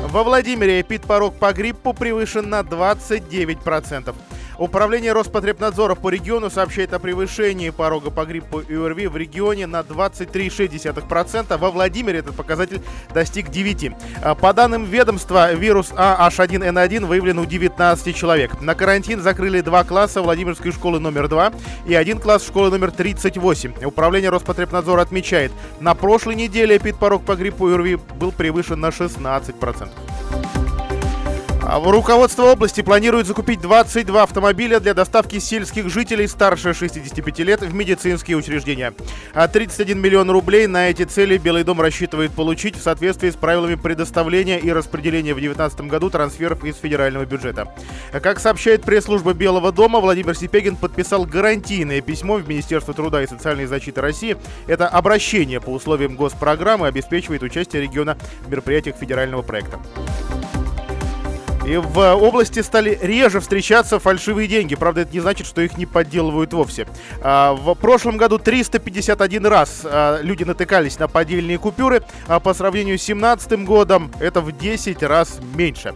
[0.09, 4.13] Во Владимире эпидпорог по гриппу превышен на 29%.
[4.59, 9.81] Управление Роспотребнадзора по региону сообщает о превышении порога по гриппу и ОРВИ в регионе на
[9.81, 11.57] 23,6%.
[11.59, 12.81] Во Владимире этот показатель
[13.13, 13.93] достиг 9.
[14.23, 18.61] А, по данным ведомства, вирус AH1N1 выявлен у 19 человек.
[18.63, 21.53] На карантин закрыли два класса Владимирской школы номер 2
[21.87, 23.85] и один класс школы номер 38.
[23.85, 29.89] Управление Роспотребнадзора отмечает, на прошлой неделе эпидпорог по гриппу и ОРВИ был превышен на 16%.
[31.69, 37.75] А руководство области планирует закупить 22 автомобиля для доставки сельских жителей старше 65 лет в
[37.75, 38.95] медицинские учреждения.
[39.35, 43.75] А 31 миллион рублей на эти цели Белый дом рассчитывает получить в соответствии с правилами
[43.75, 47.75] предоставления и распределения в 2019 году трансферов из федерального бюджета.
[48.13, 53.67] Как сообщает пресс-служба Белого дома, Владимир Сипегин подписал гарантийное письмо в Министерство труда и социальной
[53.67, 54.37] защиты России.
[54.69, 59.81] Это обращение по условиям госпрограммы обеспечивает участие региона в мероприятиях федерального проекта.
[61.67, 64.77] И в области стали реже встречаться фальшивые деньги.
[64.77, 66.87] Правда, это не значит, что их не подделывают вовсе.
[67.23, 72.99] А, в прошлом году 351 раз а, люди натыкались на поддельные купюры, а по сравнению
[72.99, 75.95] с 2017 годом это в 10 раз меньше.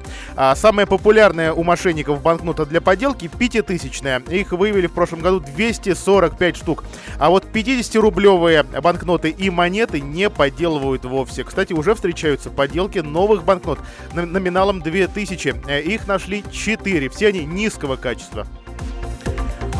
[0.56, 4.20] Самая популярная у мошенников банкнота для подделки– пятитысячная.
[4.28, 6.84] Их выявили в прошлом году 245 штук.
[7.18, 11.44] А вот 50-рублевые банкноты и монеты не подделывают вовсе.
[11.44, 13.78] Кстати, уже встречаются подделки новых банкнот
[14.14, 17.08] номиналом 2000 Э, их нашли 4.
[17.10, 18.46] Все они низкого качества.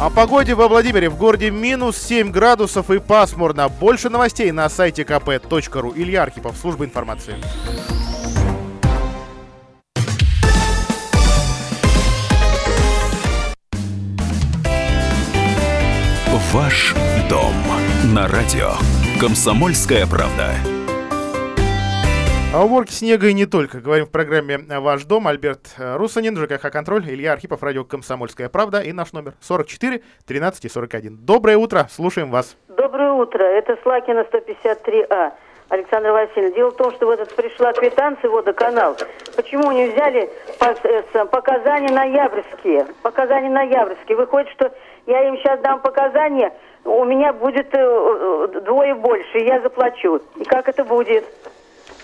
[0.01, 1.09] О погоде во Владимире.
[1.11, 3.69] В городе минус 7 градусов и пасмурно.
[3.69, 5.93] Больше новостей на сайте kp.ru.
[5.95, 7.37] Илья Архипов, служба информации.
[16.53, 16.97] Ваш
[17.29, 17.55] дом
[18.13, 18.73] на радио.
[19.21, 20.80] Комсомольская правда.
[22.53, 23.79] О уборке снега и не только.
[23.79, 25.29] Говорим в программе «Ваш дом».
[25.29, 30.65] Альберт э, Русанин, ЖКХ «Контроль», Илья Архипов, радио «Комсомольская правда» и наш номер 44 13
[30.65, 31.19] и 41.
[31.19, 32.57] Доброе утро, слушаем вас.
[32.67, 35.31] Доброе утро, это Слакина 153А.
[35.69, 38.97] Александр Васильевич, дело в том, что вот пришла квитанция водоканал.
[39.37, 42.89] Почему не взяли э, показания ноябрьские?
[43.03, 44.17] Показания ноябрьские.
[44.17, 44.73] Выходит, что
[45.07, 46.53] я им сейчас дам показания,
[46.85, 50.21] у меня будет э, двое больше, и я заплачу.
[50.35, 51.25] И как это будет?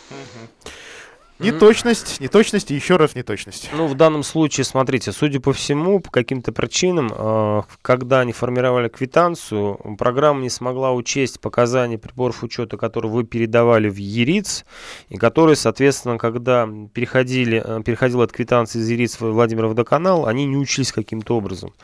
[0.08, 0.85] Mm-hmm.
[1.38, 3.68] Неточность, неточность и еще раз неточность.
[3.74, 8.88] Ну, в данном случае, смотрите, судя по всему, по каким-то причинам, э, когда они формировали
[8.88, 14.64] квитанцию, программа не смогла учесть показания приборов учета, которые вы передавали в ЕРИЦ,
[15.10, 20.46] и которые, соответственно, когда переходили, э, переходила от квитанции из ЕРИЦ в Владимир Водоканал, они
[20.46, 21.74] не учились каким-то образом.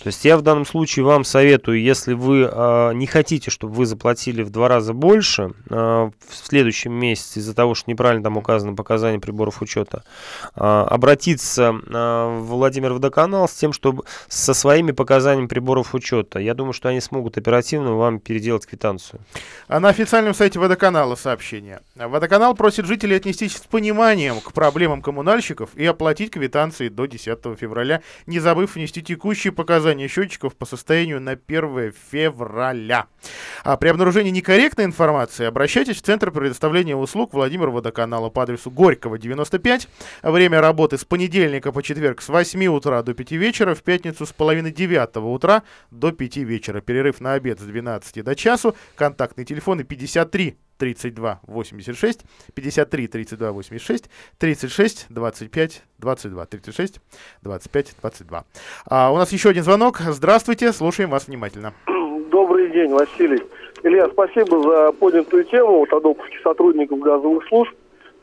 [0.00, 3.86] То есть я в данном случае вам советую, если вы э, не хотите, чтобы вы
[3.86, 8.99] заплатили в два раза больше в следующем месяце из-за того, что неправильно там указано показания,
[9.00, 10.04] показаний приборов учета,
[10.54, 16.38] а, обратиться а, в Владимир Водоканал с тем, чтобы со своими показаниями приборов учета.
[16.38, 19.20] Я думаю, что они смогут оперативно вам переделать квитанцию.
[19.68, 21.80] А на официальном сайте Водоканала сообщение.
[21.96, 28.02] Водоканал просит жителей отнестись с пониманием к проблемам коммунальщиков и оплатить квитанции до 10 февраля,
[28.26, 33.06] не забыв внести текущие показания счетчиков по состоянию на 1 февраля.
[33.64, 38.89] А при обнаружении некорректной информации обращайтесь в Центр предоставления услуг Владимира Водоканала по адресу Горького
[38.90, 39.88] Горького, 95.
[40.24, 44.32] Время работы с понедельника по четверг с 8 утра до 5 вечера, в пятницу с
[44.32, 46.80] половины 9 утра до 5 вечера.
[46.80, 48.74] Перерыв на обед с 12 до часу.
[48.96, 52.20] Контактные телефоны 53 32 86,
[52.52, 57.00] 53 32 86, 36 25 22, 36
[57.42, 58.44] 25 22.
[58.86, 60.00] А, у нас еще один звонок.
[60.00, 61.74] Здравствуйте, слушаем вас внимательно.
[62.32, 63.40] Добрый день, Василий.
[63.84, 67.72] Илья, спасибо за поднятую тему вот, о допуске сотрудников газовых служб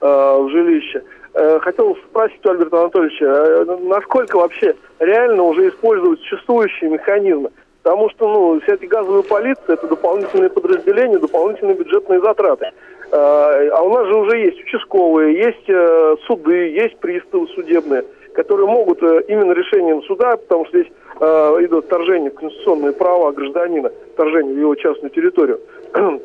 [0.02, 1.04] в жилище.
[1.34, 7.52] Э, хотел спросить у Альберта Анатольевича, э, насколько вообще реально уже использовать существующие механизмы?
[7.84, 12.72] Потому что, ну, все эти газовые полиции, это дополнительные подразделения, дополнительные бюджетные затраты.
[13.12, 18.68] Э, а у нас же уже есть участковые, есть э, суды, есть приставы судебные, которые
[18.68, 24.54] могут э, именно решением суда, потому что здесь идут вторжение в конституционные права гражданина, вторжение
[24.54, 25.60] в его частную территорию,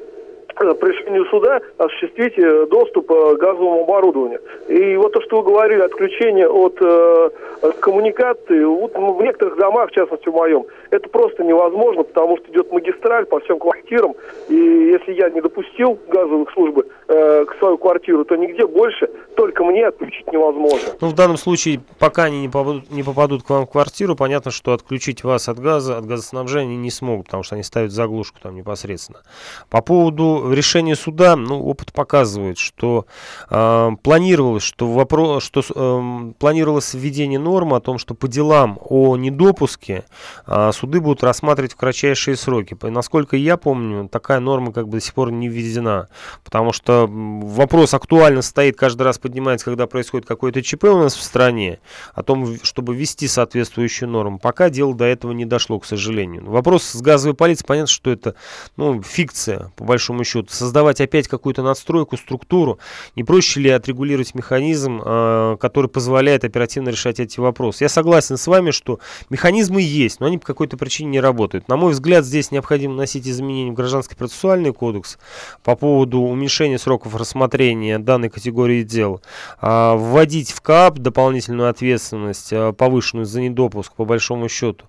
[0.54, 2.36] по решению суда осуществить
[2.70, 4.40] доступ к газовому оборудованию.
[4.68, 7.30] И вот то, что вы говорили, отключение от э,
[7.80, 12.72] коммуникации, вот в некоторых домах, в частности в моем, это просто невозможно, потому что идет
[12.72, 14.14] магистраль по всем квартирам,
[14.48, 19.64] и если я не допустил газовых службы э, к свою квартиру, то нигде больше только
[19.64, 20.88] мне отключить невозможно.
[21.00, 24.50] Ну, в данном случае, пока они не попадут, не попадут к вам в квартиру, понятно,
[24.50, 28.54] что отключить вас от газа, от газоснабжения не смогут, потому что они ставят заглушку там
[28.54, 29.20] непосредственно.
[29.70, 33.06] По поводу решения суда, ну, опыт показывает, что
[33.50, 39.16] э, планировалось, что вопрос, что э, планировалось введение нормы о том, что по делам о
[39.16, 40.04] недопуске
[40.46, 42.76] э, суды будут рассматривать в кратчайшие сроки.
[42.82, 46.08] Насколько я помню, такая норма как бы до сих пор не введена,
[46.44, 51.22] потому что вопрос актуально стоит, каждый раз поднимается, когда происходит какое-то ЧП у нас в
[51.22, 51.80] стране,
[52.14, 54.38] о том, чтобы ввести соответствующую норму.
[54.38, 56.44] Пока дело до этого не дошло, к сожалению.
[56.50, 58.34] Вопрос с газовой полицией, понятно, что это
[58.76, 60.31] ну, фикция, по большому счету.
[60.50, 62.78] Создавать опять какую-то надстройку, структуру,
[63.16, 67.84] не проще ли отрегулировать механизм, э, который позволяет оперативно решать эти вопросы?
[67.84, 68.98] Я согласен с вами, что
[69.30, 71.68] механизмы есть, но они по какой-то причине не работают.
[71.68, 75.18] На мой взгляд, здесь необходимо вносить изменения в Гражданский процессуальный кодекс
[75.62, 79.20] по поводу уменьшения сроков рассмотрения данной категории дел,
[79.60, 84.84] а, вводить в КАП дополнительную ответственность, а, повышенную за недопуск, по большому счету.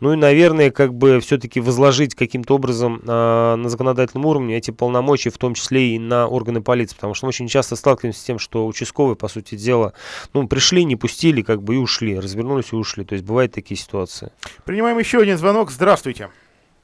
[0.00, 4.87] Ну и, наверное, как бы все-таки возложить каким-то образом а, на законодательном уровне эти полномочия,
[4.90, 8.38] в том числе и на органы полиции, потому что мы очень часто сталкиваемся с тем,
[8.38, 9.92] что участковые, по сути дела,
[10.32, 13.04] ну, пришли, не пустили, как бы и ушли, развернулись и ушли.
[13.04, 14.32] То есть бывают такие ситуации.
[14.64, 15.70] Принимаем еще один звонок.
[15.70, 16.30] Здравствуйте.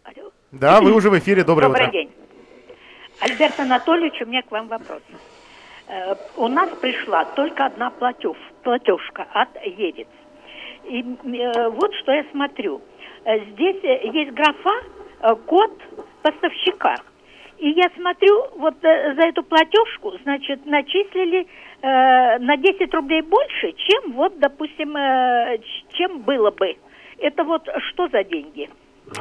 [0.04, 0.30] Алло.
[0.52, 1.44] Да, вы уже в эфире.
[1.44, 1.92] Доброе Добрый утро.
[1.92, 2.10] день.
[3.20, 5.02] Альберт Анатольевич, у меня к вам вопрос.
[5.88, 10.08] Э, у нас пришла только одна платеж, платежка от Ерец.
[10.84, 12.82] И э, вот что я смотрю.
[13.24, 14.74] Э, здесь есть графа
[15.20, 15.72] э, код
[16.22, 16.96] поставщика.
[17.64, 21.46] И я смотрю, вот э, за эту платежку, значит, начислили
[21.81, 25.57] э, на 10 рублей больше, чем вот, допустим, э,
[25.94, 26.77] чем было бы.
[27.16, 28.68] Это вот что за деньги?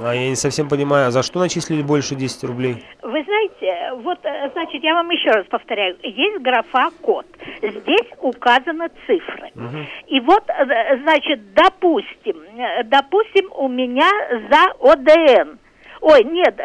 [0.02, 2.84] А я не совсем понимаю, а за что начислили больше 10 рублей?
[3.02, 7.26] Вы знаете, вот, э, значит, я вам еще раз повторяю, есть графа код,
[7.62, 9.52] здесь указаны цифры.
[9.56, 9.78] Угу.
[10.08, 12.44] И вот, э, значит, допустим,
[12.88, 14.10] допустим, у меня
[14.52, 15.63] за ОДН,
[16.04, 16.56] ой, нет,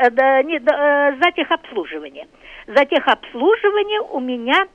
[0.45, 2.29] нет за техобслуживание,
[2.67, 4.67] за техобслуживание у меня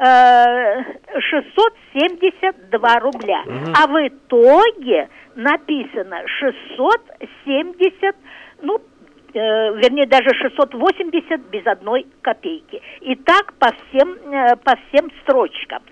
[0.00, 3.72] 672 рубля, угу.
[3.74, 8.16] а в итоге написано 670,
[8.62, 8.80] ну, э,
[9.76, 12.80] вернее, даже 680 без одной копейки.
[13.00, 15.82] И так по всем, э, по всем строчкам.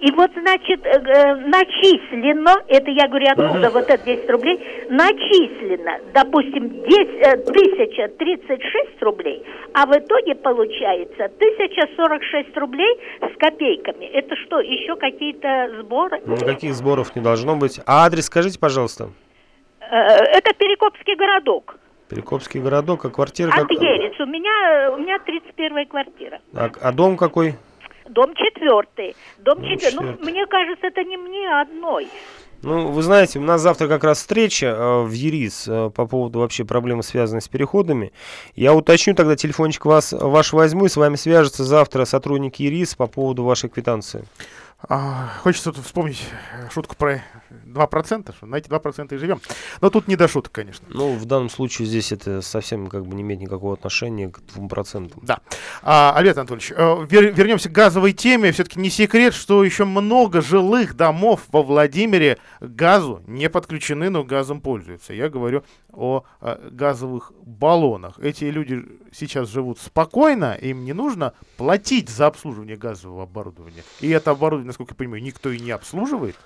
[0.00, 5.98] И вот, значит, э, э начислено, это я говорю, откуда вот это 10 рублей, начислено,
[6.14, 14.06] допустим, 10, э, 1036 рублей, а в итоге получается 1046 рублей с копейками.
[14.06, 16.20] Это что, еще какие-то сборы?
[16.24, 17.80] Ну, никаких сборов не должно быть.
[17.84, 19.10] А адрес скажите, пожалуйста.
[19.80, 21.76] Э, это Перекопский городок.
[22.08, 23.50] Перекопский городок, а квартира...
[23.50, 23.70] От как...
[23.72, 24.18] Ерец.
[24.20, 26.40] У меня, у меня 31 квартира.
[26.54, 27.54] А, а дом какой?
[28.08, 29.16] Дом четвертый.
[29.38, 29.96] Дом, Дом четвертый.
[29.96, 32.08] Ну, мне кажется, это не мне одной.
[32.62, 36.40] Ну, вы знаете, у нас завтра как раз встреча э, в ЕРИС э, по поводу
[36.40, 38.12] вообще проблемы, связанной с переходами.
[38.56, 43.06] Я уточню, тогда телефончик вас, ваш возьму, и с вами свяжется завтра сотрудник ЕРИС по
[43.06, 44.24] поводу вашей квитанции.
[44.86, 46.22] А, хочется тут вспомнить
[46.70, 47.20] шутку про
[47.66, 49.40] 2%, что на эти 2% и живем.
[49.80, 50.86] Но тут не до шуток, конечно.
[50.88, 55.14] Ну, в данном случае здесь это совсем как бы не имеет никакого отношения к 2%.
[55.22, 55.40] Да.
[55.82, 58.52] А, Альберт Анатольевич, э, вер, вернемся к газовой теме.
[58.52, 64.22] Все-таки не секрет, что еще много жилых домов во Владимире к газу не подключены, но
[64.22, 65.12] газом пользуются.
[65.12, 68.20] Я говорю о, о э, газовых баллонах.
[68.20, 73.82] Эти люди сейчас живут спокойно, им не нужно платить за обслуживание газового оборудования.
[74.00, 76.36] И это оборудование насколько я понимаю, никто и не обслуживает.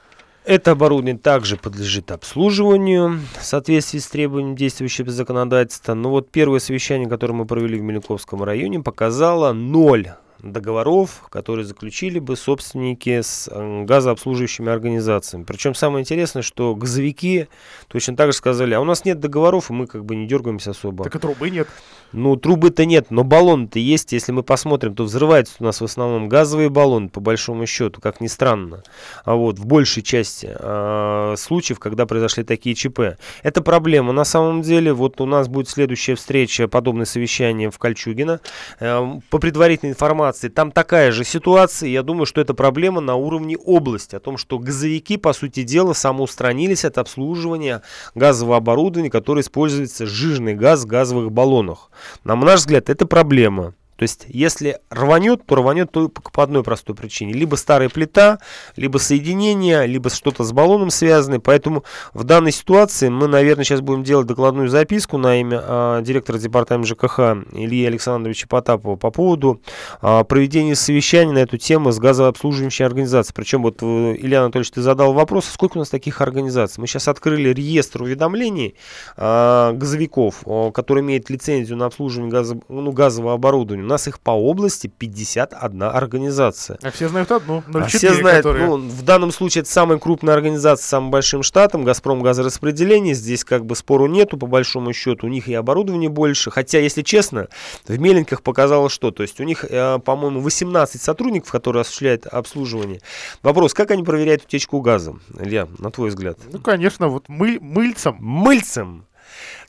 [0.45, 5.95] Это оборудование также подлежит обслуживанию в соответствии с требованиями действующего законодательства.
[5.95, 12.18] Но вот первое совещание, которое мы провели в Мельниковском районе, показало ноль договоров, которые заключили
[12.18, 15.45] бы собственники с э, газообслуживающими организациями.
[15.45, 17.49] Причем самое интересное, что газовики
[17.88, 20.70] точно так же сказали, а у нас нет договоров, и мы как бы не дергаемся
[20.70, 21.05] особо.
[21.05, 21.68] Так и трубы нет.
[22.12, 24.12] Ну, трубы-то нет, но баллоны-то есть.
[24.12, 28.20] Если мы посмотрим, то взрываются у нас в основном газовые баллоны, по большому счету, как
[28.20, 28.82] ни странно.
[29.24, 33.16] А вот в большей части э, случаев, когда произошли такие ЧП.
[33.43, 34.12] Это проблема.
[34.12, 38.40] На самом деле, вот у нас будет следующая встреча, подобное совещание в Кольчугино.
[38.78, 41.89] Э, по предварительной информации, там такая же ситуация.
[41.89, 44.14] Я думаю, что это проблема на уровне области.
[44.16, 47.83] О том, что газовики, по сути дела, самоустранились от обслуживания
[48.14, 51.91] газового оборудования, которое используется жирный газ в газовых баллонах.
[52.24, 53.74] На наш взгляд, это проблема.
[54.03, 57.34] То есть, если рванет, то рванет только по одной простой причине.
[57.34, 58.40] Либо старая плита,
[58.74, 61.38] либо соединение, либо что-то с баллоном связано.
[61.38, 66.38] Поэтому в данной ситуации мы, наверное, сейчас будем делать докладную записку на имя а, директора
[66.38, 67.18] департамента ЖКХ
[67.53, 69.62] Ильи Александровича Потапова по поводу
[70.00, 73.36] а, проведения совещаний на эту тему с газообслуживающей организацией.
[73.36, 76.80] Причем вот, э, Илья Анатольевич, ты задал вопрос, сколько у нас таких организаций?
[76.80, 78.74] Мы сейчас открыли реестр уведомлений
[79.16, 80.42] а, газовиков,
[80.74, 86.78] которые имеют лицензию на обслуживание газо, ну, газового оборудования нас их по области 51 организация.
[86.82, 88.66] А все знают одну, 04, а все знают, которые...
[88.66, 93.45] ну, в данном случае это самая крупная организация с самым большим штатом, Газпром газораспределение, здесь
[93.45, 97.49] как бы спору нету, по большому счету, у них и оборудование больше, хотя, если честно,
[97.86, 103.01] в Меленках показалось что, то есть у них, э, по-моему, 18 сотрудников, которые осуществляют обслуживание.
[103.43, 106.38] Вопрос, как они проверяют утечку газа, Илья, на твой взгляд?
[106.51, 108.16] Ну, конечно, вот мы, мыльцем.
[108.20, 109.07] Мыльцем.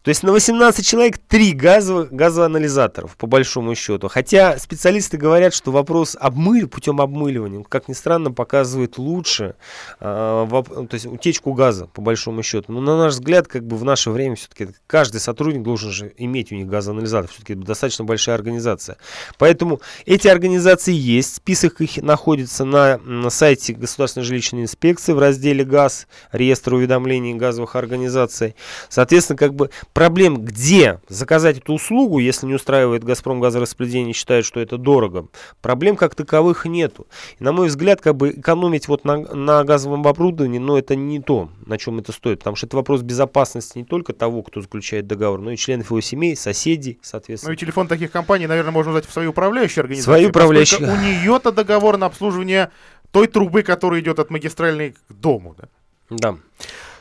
[0.03, 4.09] То есть на 18 человек 3 газовых, газоанализаторов, по большому счету.
[4.09, 9.55] Хотя специалисты говорят, что вопрос обмыль, путем обмыливания, как ни странно, показывает лучше,
[10.01, 12.73] э, воп, то есть утечку газа, по большому счету.
[12.73, 16.51] Но на наш взгляд, как бы в наше время все-таки каждый сотрудник должен же иметь
[16.51, 17.31] у них газоанализатор.
[17.31, 18.97] Все-таки достаточно большая организация.
[19.37, 25.63] Поэтому эти организации есть, список их находится на, на сайте Государственной жилищной инспекции в разделе
[25.63, 28.55] «Газ», реестр уведомлений газовых организаций.
[28.89, 34.59] Соответственно, как бы проблем, где заказать эту услугу, если не устраивает Газпром газораспределение, считает, что
[34.59, 35.27] это дорого,
[35.61, 37.07] проблем как таковых нету.
[37.39, 41.19] И, на мой взгляд, как бы экономить вот на, на газовом оборудовании, но это не
[41.19, 45.07] то, на чем это стоит, потому что это вопрос безопасности не только того, кто заключает
[45.07, 47.51] договор, но и членов его семей, соседей, соответственно.
[47.51, 50.13] Ну и телефон таких компаний, наверное, можно узнать в свою управляющую организацию.
[50.13, 50.91] Свою управляющую.
[50.91, 52.71] У нее-то договор на обслуживание
[53.11, 55.55] той трубы, которая идет от магистральной к дому.
[55.57, 55.67] Да.
[56.09, 56.37] да.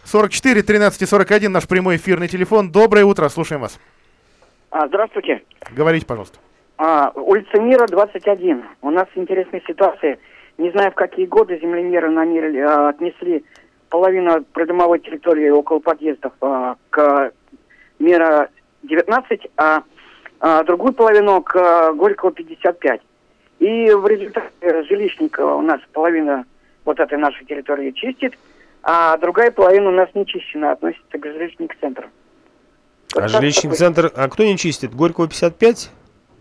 [0.05, 2.71] 44 13 41 наш прямой эфирный телефон.
[2.71, 3.79] Доброе утро, слушаем вас.
[4.71, 5.43] А, здравствуйте.
[5.71, 6.39] Говорите, пожалуйста.
[6.79, 8.65] А, улица Мира, 21.
[8.83, 10.19] У нас интересная ситуация.
[10.59, 13.45] Не знаю, в какие годы землемеры на мире а, отнесли
[13.89, 17.33] половину придомовой территории около подъездов а, к
[17.99, 18.49] Мира
[18.83, 19.83] 19, а,
[20.41, 23.01] а другую половину к а, Горького 55.
[23.61, 26.45] И в результате жилищника у нас половина
[26.85, 28.37] вот этой нашей территории чистит,
[28.83, 32.07] а другая половина у нас не чищена, относится к жилищник центру.
[33.15, 34.95] Вот а жилищник центр, а кто не чистит?
[34.95, 35.91] Горького 55?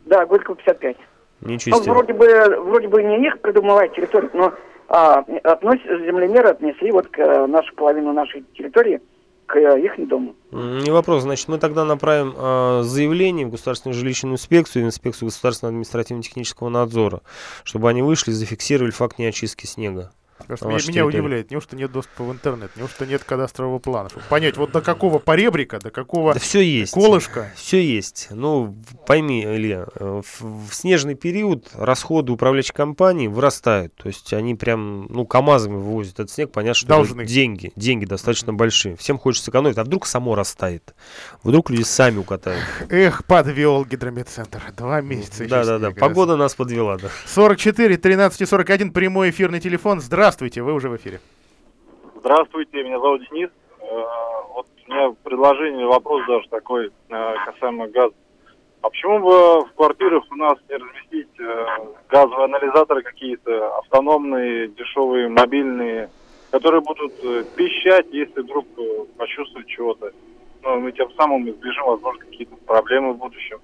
[0.05, 0.97] Да, Горького 55.
[1.41, 1.85] Не чистит.
[1.85, 2.27] Ну, вроде бы,
[2.61, 4.53] вроде бы не их придумывает территорию, но
[4.87, 9.01] а, относ, землемеры отнесли вот к э, нашу половину нашей территории
[9.45, 10.35] к э, их дому.
[10.51, 11.23] Не вопрос.
[11.23, 16.69] Значит, мы тогда направим э, заявление в Государственную жилищную инспекцию и в инспекцию государственного административно-технического
[16.69, 17.21] надзора,
[17.63, 20.11] чтобы они вышли и зафиксировали факт неочистки снега.
[20.47, 24.57] Просто меня, меня удивляет, неужто нет доступа в интернет, неужто нет кадастрового плана, чтобы понять,
[24.57, 26.93] вот до какого поребрика, до какого да все есть.
[26.93, 27.51] колышка.
[27.55, 28.27] Все есть.
[28.31, 28.75] Ну,
[29.05, 33.95] пойми, Илья, э, в, в снежный период расходы управляющей компании вырастают.
[33.95, 37.25] То есть они прям, ну, КАМАЗами вывозят этот снег, понятно, что Должны.
[37.25, 38.95] деньги, деньги достаточно большие.
[38.95, 40.93] Всем хочется сэкономить, а вдруг само растает?
[41.43, 42.63] Вдруг люди сами укатают.
[42.89, 44.61] Эх, подвел гидрометцентр.
[44.75, 45.45] Два месяца.
[45.47, 47.09] Да-да-да, погода нас подвела, да.
[47.27, 50.01] 44, 13 41, прямой эфирный телефон.
[50.01, 50.30] Здравствуйте.
[50.31, 51.19] Здравствуйте, вы уже в эфире.
[52.15, 53.49] Здравствуйте, меня зовут Денис.
[53.81, 53.83] Э,
[54.53, 58.13] вот у меня предложение, вопрос даже такой э, касаемо газа.
[58.81, 61.65] А почему бы в квартирах у нас не разместить э,
[62.07, 66.09] газовые анализаторы какие-то, автономные, дешевые, мобильные,
[66.49, 67.13] которые будут
[67.55, 68.65] пищать, если вдруг
[69.17, 70.13] почувствуют чего-то.
[70.63, 73.59] Ну, мы тем самым избежим, возможно, какие-то проблемы в будущем.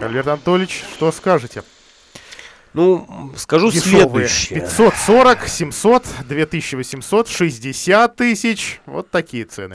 [0.00, 1.62] Альберт Анатольевич, что скажете?
[2.74, 4.28] Ну, скажу Дешевые.
[4.28, 4.60] следующее.
[4.60, 8.80] 540, 700, 2800, 60 тысяч.
[8.86, 9.74] Вот такие цены.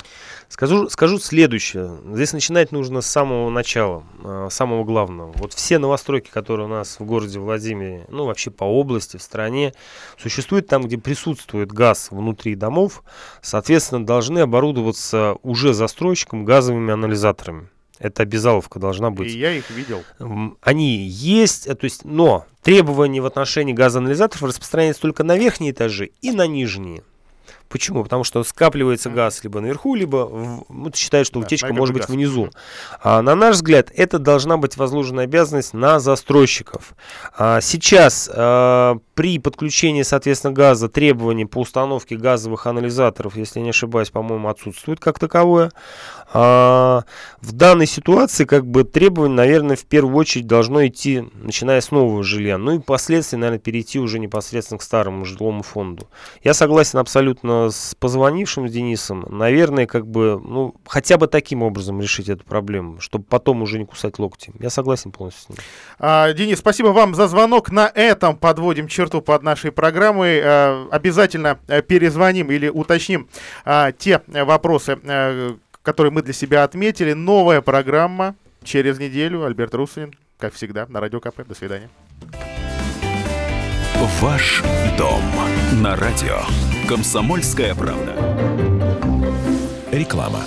[0.49, 1.99] Скажу, скажу следующее.
[2.13, 5.31] Здесь начинать нужно с самого начала, э, самого главного.
[5.35, 9.73] Вот все новостройки, которые у нас в городе Владимире, ну вообще по области, в стране,
[10.17, 13.03] существуют там, где присутствует газ внутри домов,
[13.41, 17.69] соответственно, должны оборудоваться уже застройщиком газовыми анализаторами.
[17.99, 19.33] Это обязаловка должна быть.
[19.33, 20.03] И я их видел.
[20.61, 26.11] Они есть, э, то есть, но требования в отношении газоанализаторов распространяются только на верхние этажи
[26.21, 27.03] и на нижние.
[27.69, 28.03] Почему?
[28.03, 32.03] Потому что скапливается газ либо наверху, либо в, ну, считают, что Да, утечка может быть
[32.03, 32.09] газ.
[32.09, 32.49] внизу.
[33.03, 36.93] А, на наш взгляд, это должна быть возложена обязанность на застройщиков.
[37.37, 43.71] А, сейчас а, при подключении, соответственно, газа требований по установке газовых анализаторов, если я не
[43.71, 45.71] ошибаюсь, по-моему, отсутствует как таковое.
[46.33, 47.03] А,
[47.41, 52.23] в данной ситуации как бы требование, наверное, в первую очередь должно идти, начиная с нового
[52.23, 56.07] жилья, ну и впоследствии, наверное, перейти уже непосредственно к старому жилому фонду.
[56.43, 59.25] Я согласен абсолютно с позвонившим с Денисом.
[59.29, 63.85] Наверное, как бы, ну, хотя бы таким образом решить эту проблему, чтобы потом уже не
[63.85, 64.51] кусать локти.
[64.59, 65.57] Я согласен полностью с ним.
[65.99, 67.71] А, Денис, спасибо вам за звонок.
[67.71, 70.41] На этом подводим черту под нашей программой.
[70.43, 73.29] А, обязательно э, перезвоним или уточним
[73.63, 74.97] а, те э, вопросы,
[75.87, 77.13] которые мы для себя отметили.
[77.13, 79.45] Новая программа через неделю.
[79.45, 81.47] Альберт Русин, как всегда, на Радио КП.
[81.47, 81.89] До свидания.
[84.19, 84.61] Ваш
[84.97, 85.21] дом
[85.81, 86.39] на радио.
[86.89, 88.13] Комсомольская правда.
[89.89, 90.41] Реклама.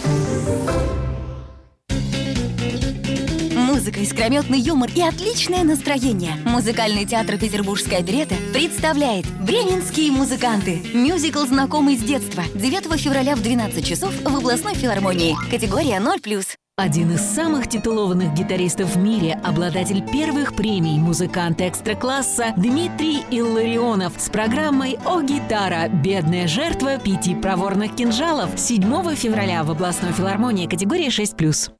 [3.81, 6.35] Музыка, искрометный юмор и отличное настроение.
[6.45, 10.83] Музыкальный театр «Петербургская оперета» представляет «Бременские музыканты».
[10.93, 12.45] Мюзикл, знакомый с детства.
[12.55, 15.35] 9 февраля в 12 часов в областной филармонии.
[15.51, 16.45] Категория 0+.
[16.77, 24.29] Один из самых титулованных гитаристов в мире, обладатель первых премий, музыкант экстра-класса Дмитрий Илларионов с
[24.29, 25.89] программой «О гитара.
[25.89, 31.71] Бедная жертва пяти проворных кинжалов» 7 февраля в областной филармонии категория 6+.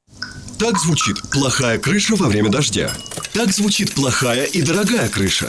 [0.61, 2.93] Так звучит плохая крыша во время дождя.
[3.33, 5.49] Так звучит плохая и дорогая крыша.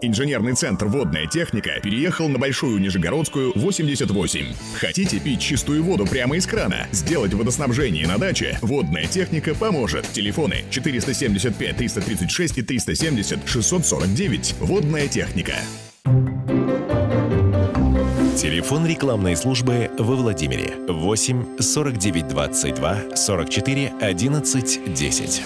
[0.00, 4.46] Инженерный центр «Водная техника» переехал на Большую Нижегородскую, 88.
[4.74, 6.86] Хотите пить чистую воду прямо из крана?
[6.92, 8.58] Сделать водоснабжение на даче?
[8.62, 10.06] «Водная техника» поможет.
[10.12, 14.54] Телефоны 475 336 и 370 649.
[14.60, 15.54] «Водная техника».
[18.36, 25.42] Телефон рекламной службы во Владимире 8 49 22 44 11 10.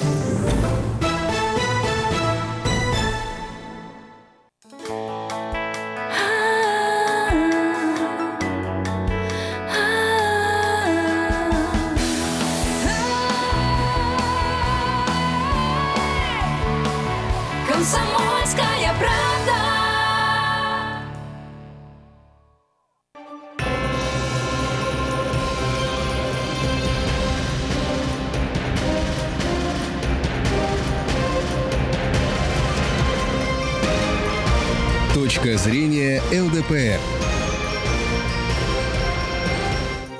[35.62, 36.98] Зрения ЛДПР.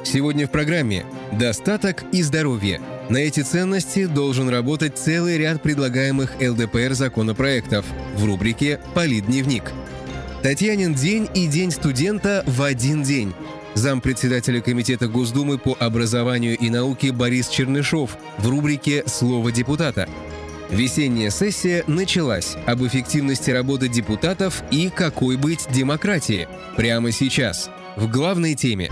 [0.04, 2.80] Сегодня в программе «Достаток и здоровье».
[3.08, 7.84] На эти ценности должен работать целый ряд предлагаемых ЛДПР законопроектов
[8.14, 9.72] в рубрике «Политдневник».
[10.44, 13.34] Татьянин день и День студента в один день.
[13.74, 20.08] Зампредседателя Комитета Госдумы по образованию и науке Борис Чернышов в рубрике «Слово депутата».
[20.72, 22.56] Весенняя сессия началась.
[22.66, 26.48] Об эффективности работы депутатов и какой быть демократии.
[26.78, 27.68] Прямо сейчас.
[27.94, 28.88] В главной теме.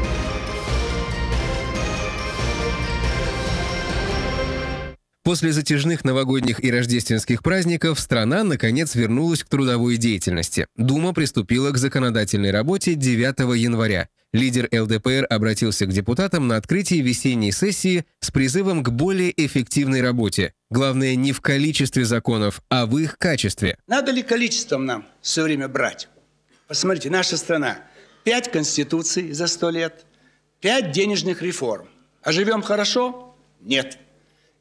[5.24, 10.66] После затяжных новогодних и рождественских праздников страна, наконец, вернулась к трудовой деятельности.
[10.76, 14.08] Дума приступила к законодательной работе 9 января.
[14.32, 20.54] Лидер ЛДПР обратился к депутатам на открытии весенней сессии с призывом к более эффективной работе.
[20.70, 23.76] Главное не в количестве законов, а в их качестве.
[23.88, 26.08] Надо ли количеством нам все время брать?
[26.68, 27.78] Посмотрите, наша страна.
[28.22, 30.06] Пять конституций за сто лет,
[30.60, 31.88] пять денежных реформ.
[32.22, 33.34] А живем хорошо?
[33.60, 33.98] Нет.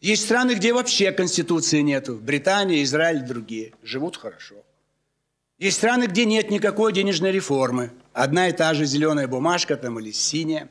[0.01, 2.15] Есть страны, где вообще конституции нету.
[2.15, 3.73] Британия, Израиль, другие.
[3.83, 4.55] Живут хорошо.
[5.59, 7.91] Есть страны, где нет никакой денежной реформы.
[8.13, 10.69] Одна и та же зеленая бумажка там или синяя.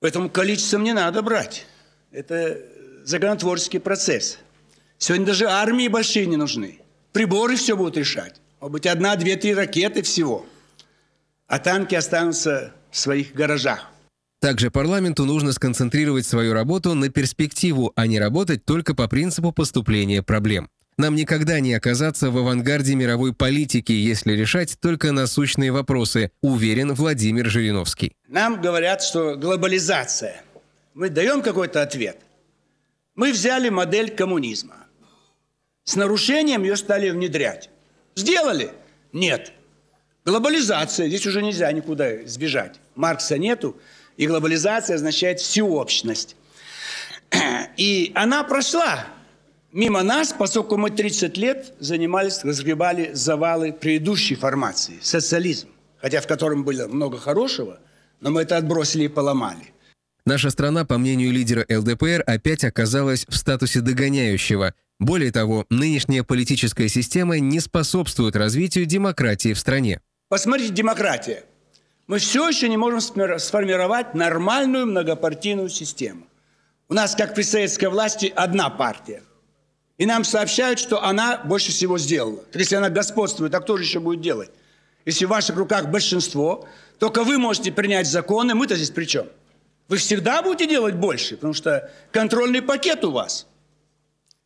[0.00, 1.66] Поэтому количеством не надо брать.
[2.10, 2.58] Это
[3.04, 4.38] законотворческий процесс.
[4.96, 6.80] Сегодня даже армии большие не нужны.
[7.12, 8.40] Приборы все будут решать.
[8.60, 10.46] Может быть, одна, две, три ракеты всего.
[11.46, 13.90] А танки останутся в своих гаражах.
[14.40, 20.22] Также парламенту нужно сконцентрировать свою работу на перспективу, а не работать только по принципу поступления
[20.22, 20.70] проблем.
[20.96, 27.46] Нам никогда не оказаться в авангарде мировой политики, если решать только насущные вопросы, уверен Владимир
[27.46, 28.12] Жириновский.
[28.28, 30.42] Нам говорят, что глобализация.
[30.94, 32.18] Мы даем какой-то ответ.
[33.16, 34.76] Мы взяли модель коммунизма.
[35.82, 37.70] С нарушением ее стали внедрять.
[38.14, 38.70] Сделали?
[39.12, 39.52] Нет.
[40.24, 41.08] Глобализация.
[41.08, 42.78] Здесь уже нельзя никуда сбежать.
[42.94, 43.76] Маркса нету.
[44.16, 46.36] И глобализация означает всеобщность.
[47.76, 49.06] И она прошла
[49.74, 55.68] мимо нас, поскольку мы 30 лет занимались, разгребали завалы предыдущей формации, социализм,
[55.98, 57.80] хотя в котором было много хорошего,
[58.20, 59.72] но мы это отбросили и поломали.
[60.24, 64.72] Наша страна, по мнению лидера ЛДПР, опять оказалась в статусе догоняющего.
[64.98, 70.00] Более того, нынешняя политическая система не способствует развитию демократии в стране.
[70.28, 71.44] Посмотрите, демократия.
[72.06, 76.26] Мы все еще не можем сформировать нормальную многопартийную систему.
[76.88, 79.22] У нас, как при советской власти, одна партия–
[79.98, 82.42] и нам сообщают, что она больше всего сделала.
[82.52, 84.50] Так если она господствует, а кто же еще будет делать?
[85.04, 86.66] Если в ваших руках большинство,
[86.98, 89.26] только вы можете принять законы, мы-то здесь при чем?
[89.88, 93.46] Вы всегда будете делать больше, потому что контрольный пакет у вас,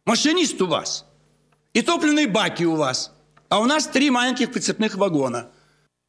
[0.05, 1.07] машинист у вас,
[1.73, 3.13] и топливные баки у вас,
[3.49, 5.49] а у нас три маленьких прицепных вагона.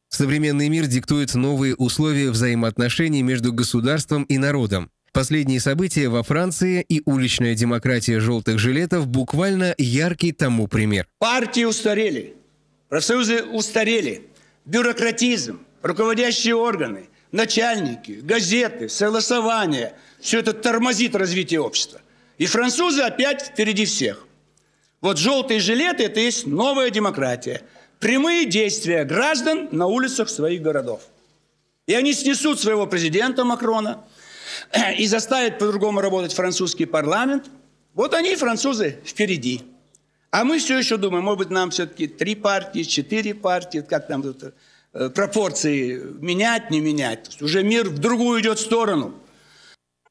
[0.08, 4.90] Современный мир диктует новые условия взаимоотношений между государством и народом.
[5.12, 11.08] Последние события во Франции и уличная демократия желтых жилетов буквально яркий тому пример.
[11.18, 12.36] Партии устарели,
[12.88, 14.28] профсоюзы устарели,
[14.66, 22.00] бюрократизм, руководящие органы, начальники, газеты, согласования– все это тормозит развитие общества.
[22.38, 24.28] И французы опять впереди всех.
[25.00, 27.62] Вот желтые жилеты– это есть новая демократия.
[27.98, 31.02] Прямые действия граждан на улицах своих городов.
[31.86, 34.04] И они снесут своего президента Макрона–
[34.98, 37.44] и заставить по-другому работать французский парламент,
[37.94, 39.62] вот они, французы, впереди.
[40.30, 44.22] А мы все еще думаем, может быть, нам все-таки три партии, четыре партии, как там
[44.22, 44.54] тут
[44.92, 47.42] э, пропорции менять, не менять.
[47.42, 49.14] Уже мир в другую идет сторону.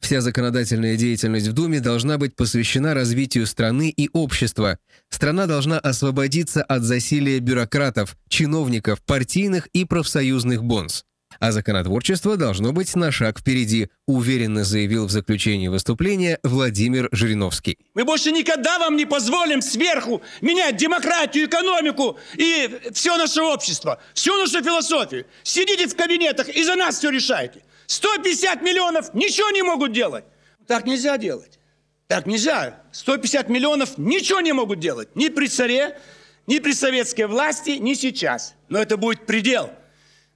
[0.01, 4.77] Вся законодательная деятельность в Думе должна быть посвящена развитию страны и общества.
[5.09, 11.05] Страна должна освободиться от засилия бюрократов, чиновников, партийных и профсоюзных бонс
[11.39, 17.77] а законотворчество должно быть на шаг впереди, уверенно заявил в заключении выступления Владимир Жириновский.
[17.93, 24.35] Мы больше никогда вам не позволим сверху менять демократию, экономику и все наше общество, всю
[24.37, 25.25] нашу философию.
[25.43, 27.63] Сидите в кабинетах и за нас все решаете.
[27.87, 30.25] 150 миллионов ничего не могут делать.
[30.67, 31.59] Так нельзя делать.
[32.07, 32.81] Так нельзя.
[32.91, 35.15] 150 миллионов ничего не могут делать.
[35.15, 35.99] Ни при царе,
[36.47, 38.55] ни при советской власти, ни сейчас.
[38.67, 39.71] Но это будет предел.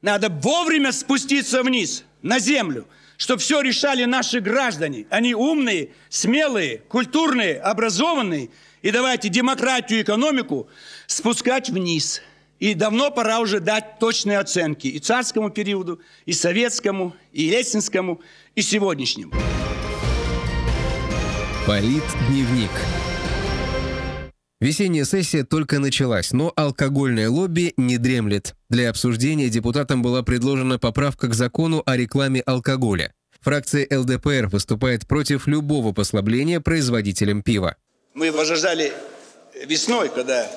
[0.04, 2.86] Надо вовремя спуститься вниз, на землю,
[3.16, 5.06] чтобы все решали наши граждане.
[5.10, 8.50] Они умные, смелые, культурные, образованные.
[8.82, 10.68] И давайте демократию экономику
[11.08, 12.22] спускать вниз.
[12.60, 18.22] И давно пора уже дать точные оценки и царскому периоду, и советскому, и ельцинскому,
[18.56, 19.32] и сегодняшнему.
[21.66, 22.72] Политдневник.
[24.64, 28.54] Весенняя сессия только началась, но алкогольное лобби не дремлет.
[28.70, 33.14] Для обсуждения депутатам была предложена поправка к закону о рекламе алкоголя.
[33.42, 37.76] Фракция ЛДПР выступает против любого послабления производителям пива.
[38.14, 38.94] Мы возжаждали
[39.66, 40.50] весной, когда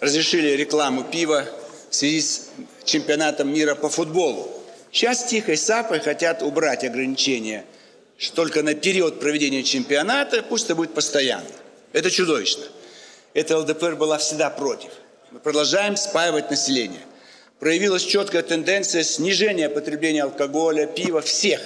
[0.00, 1.44] разрешили рекламу пива
[1.88, 2.50] в связи с
[2.84, 4.50] чемпионатом мира по футболу.
[4.90, 7.64] Сейчас тихой сапой хотят убрать ограничения
[8.34, 11.46] только на период проведения чемпионата, пусть это будет постоянно.
[11.92, 12.64] Это чудовищно.
[13.36, 14.88] Эта ЛДПР была всегда против.
[15.30, 17.02] Мы продолжаем спаивать население.
[17.60, 21.60] Проявилась четкая тенденция снижения потребления алкоголя, пива, всех.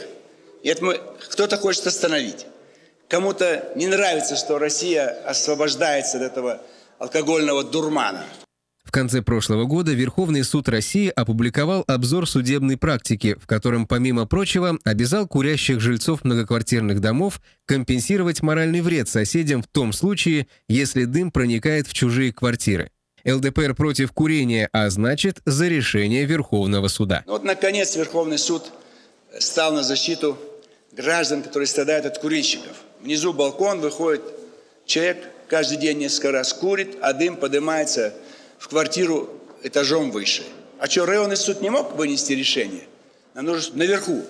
[0.64, 2.45] И это мы, кто-то хочет остановить.
[3.07, 6.61] Кому-то не нравится, что Россия освобождается от этого
[6.99, 8.27] алкогольного дурмана.
[8.91, 14.80] В конце прошлого года Верховный суд России опубликовал обзор судебной практики, в котором, помимо прочего,
[14.82, 21.86] обязал курящих жильцов многоквартирных домов компенсировать моральный вред соседям в том случае, если дым проникает
[21.86, 22.91] в чужие квартиры.
[23.24, 27.22] ЛДПР против курения, а значит, за решение Верховного суда.
[27.26, 28.72] Ну вот, наконец, Верховный суд
[29.38, 30.36] стал на защиту
[30.91, 32.76] граждан, которые страдают от курильщиков.
[33.01, 34.22] Внизу балкон, выходит
[34.84, 38.12] человек, каждый день несколько раз курит, а дым поднимается
[38.61, 39.29] в квартиру
[39.65, 40.45] этажом выше.
[40.79, 42.83] А что, районный суд не мог вынести решение?
[43.35, 44.23] Нам нужно наверху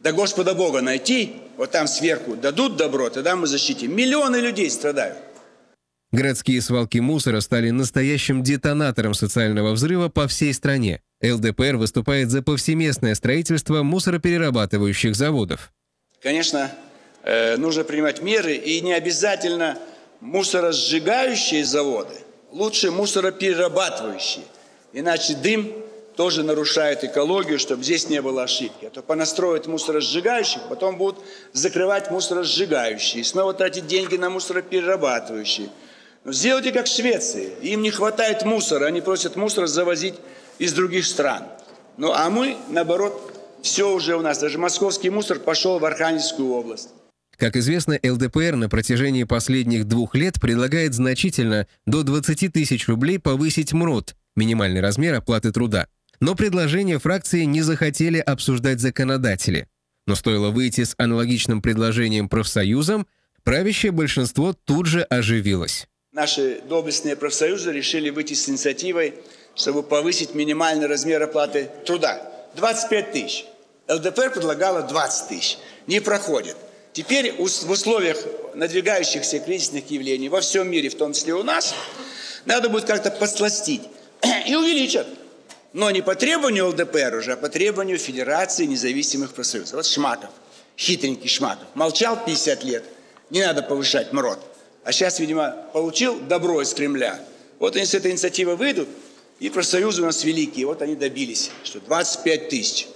[0.00, 3.94] до Господа Бога найти, вот там сверху дадут добро, тогда мы защитим.
[3.94, 5.18] Миллионы людей страдают.
[6.12, 11.00] Городские свалки мусора стали настоящим детонатором социального взрыва по всей стране.
[11.22, 15.72] ЛДПР выступает за повсеместное строительство мусороперерабатывающих заводов.
[16.22, 16.70] Конечно,
[17.22, 19.78] э, нужно принимать меры, и не обязательно
[20.20, 22.14] мусоросжигающие заводы,
[22.52, 24.44] лучше мусороперерабатывающие.
[24.92, 25.72] Иначе дым
[26.16, 28.86] тоже нарушает экологию, чтобы здесь не было ошибки.
[28.86, 35.68] А то понастроят мусоросжигающих, потом будут закрывать мусоросжигающие, и снова тратить деньги на мусороперерабатывающие.
[36.24, 37.54] Но сделайте как в Швеции.
[37.62, 40.14] Им не хватает мусора, они просят мусор завозить
[40.58, 41.44] из других стран.
[41.96, 43.32] Ну а мы, наоборот,
[43.62, 44.38] все уже у нас.
[44.38, 46.90] Даже московский мусор пошел в Архангельскую область.
[47.36, 53.72] Как известно, ЛДПР на протяжении последних двух лет предлагает значительно до 20 тысяч рублей повысить
[53.72, 55.88] МРОД, минимальный размер оплаты труда.
[56.20, 59.66] Но предложение фракции не захотели обсуждать законодатели.
[60.06, 63.06] Но стоило выйти с аналогичным предложением профсоюзам,
[63.44, 65.88] правящее большинство тут же оживилось.
[66.12, 69.14] Наши доблестные профсоюзы решили выйти с инициативой,
[69.54, 72.20] чтобы повысить минимальный размер оплаты труда.
[72.56, 73.46] 25 тысяч.
[73.88, 75.58] ЛДПР предлагала 20 тысяч.
[75.86, 76.56] Не проходит.
[76.92, 78.18] Теперь в условиях
[78.54, 81.74] надвигающихся кризисных явлений во всем мире, в том числе у нас,
[82.44, 83.82] надо будет как-то подсластить
[84.46, 85.06] и увеличат.
[85.72, 89.72] Но не по требованию ЛДПР уже, а по требованию Федерации независимых профсоюзов.
[89.72, 90.30] Вот Шмаков,
[90.76, 92.84] хитренький Шмаков, молчал 50 лет,
[93.30, 94.38] не надо повышать МРОД.
[94.84, 97.18] А сейчас, видимо, получил добро из Кремля.
[97.58, 98.88] Вот они с этой инициативы выйдут,
[99.40, 100.66] и профсоюзы у нас великие.
[100.66, 102.88] Вот они добились, что 25 тысяч.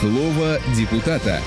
[0.00, 1.40] Слово депутата.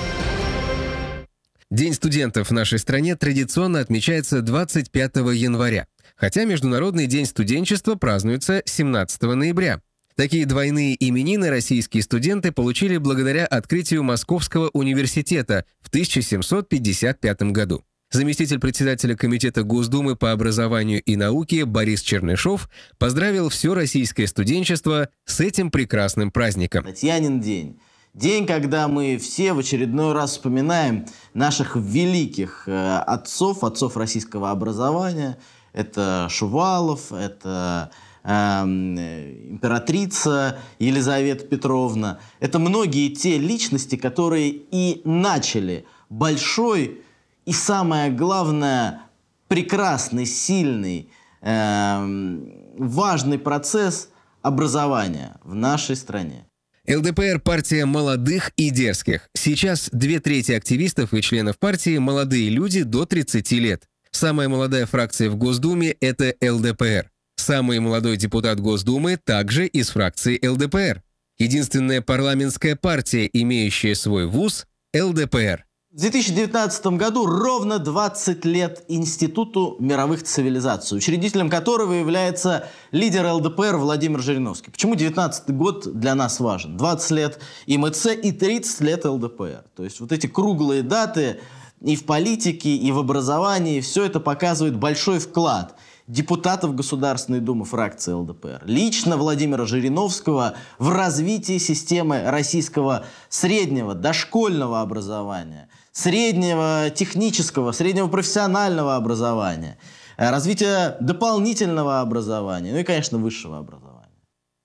[1.70, 5.86] День студентов в нашей стране традиционно отмечается 25 января,
[6.16, 9.80] хотя Международный день студенчества празднуется 17 ноября.
[10.16, 17.82] Такие двойные именины российские студенты получили благодаря открытию Московского университета в 1755 году.
[18.10, 25.40] Заместитель председателя Комитета Госдумы по образованию и науке Борис Чернышов поздравил все российское студенчество с
[25.40, 26.84] этим прекрасным праздником.
[26.84, 27.78] Татьянин день.
[28.14, 35.38] День, когда мы все в очередной раз вспоминаем наших великих э, отцов, отцов российского образования.
[35.72, 37.90] Это Шувалов, это
[38.22, 42.18] э, императрица Елизавета Петровна.
[42.38, 47.00] Это многие те личности, которые и начали большой
[47.46, 49.04] и самое главное
[49.48, 51.08] прекрасный, сильный,
[51.40, 52.36] э,
[52.76, 54.10] важный процесс
[54.42, 56.44] образования в нашей стране.
[56.88, 59.28] ЛДПР– партия молодых и дерзких.
[59.34, 63.84] Сейчас две трети активистов и членов партии– молодые люди до 30 лет.
[64.10, 67.08] Самая молодая фракция в Госдуме– это ЛДПР.
[67.36, 71.02] Самый молодой депутат Госдумы также из фракции ЛДПР.
[71.38, 75.64] Единственная парламентская партия, имеющая свой вуз– ЛДПР.
[75.92, 84.22] В 2019 году ровно 20 лет Институту мировых цивилизаций, учредителем которого является лидер ЛДПР Владимир
[84.22, 84.70] Жириновский.
[84.70, 86.78] Почему 19 год для нас важен?
[86.78, 89.64] 20 лет ИМЦ и 30 лет ЛДПР.
[89.76, 91.40] То есть вот эти круглые даты
[91.82, 95.74] и в политике, и в образовании, все это показывает большой вклад
[96.06, 105.68] депутатов Государственной Думы фракции ЛДПР, лично Владимира Жириновского в развитии системы российского среднего дошкольного образования–
[105.92, 109.78] среднего технического, среднего профессионального образования,
[110.16, 113.92] э, развития дополнительного образования, ну и, конечно, высшего образования.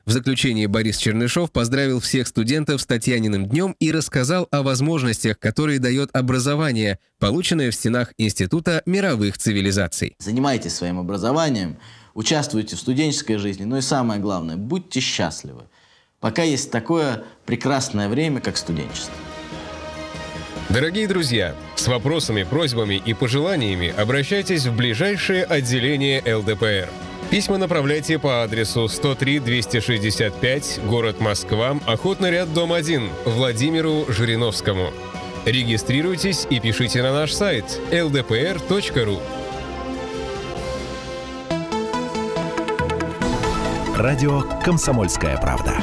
[0.06, 5.80] В заключение Борис Чернышов поздравил всех студентов с Татьяниным днем и рассказал о возможностях, которые
[5.80, 10.16] дает образование, полученное в стенах Института мировых цивилизаций.
[10.20, 11.76] Занимайтесь своим образованием,
[12.14, 15.64] участвуйте в студенческой жизни, ну и самое главное, будьте счастливы,
[16.22, 19.14] пока есть такое прекрасное время, как студенчество.
[20.70, 26.90] Дорогие друзья, с вопросами, просьбами и пожеланиями обращайтесь в ближайшее отделение ЛДПР.
[27.30, 34.92] Письма направляйте по адресу 103-265, город Москва, Охотный ряд, дом 1, Владимиру Жириновскому.
[35.46, 39.22] Регистрируйтесь и пишите на наш сайт ldpr.ru.
[43.96, 45.76] Радио «Комсомольская правда».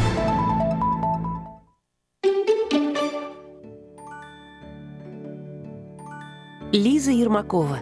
[6.74, 7.78] Лиза Ермакова.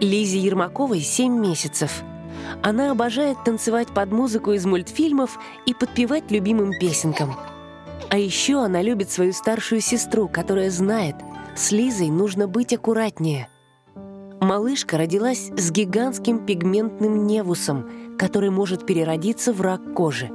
[0.00, 2.02] Лизе Ермаковой 7 месяцев.
[2.62, 7.36] Она обожает танцевать под музыку из мультфильмов и подпевать любимым песенкам.
[8.08, 11.14] А еще она любит свою старшую сестру, которая знает,
[11.54, 13.50] с Лизой нужно быть аккуратнее.
[14.40, 20.28] Малышка родилась с гигантским пигментным невусом, который может переродиться в рак кожи.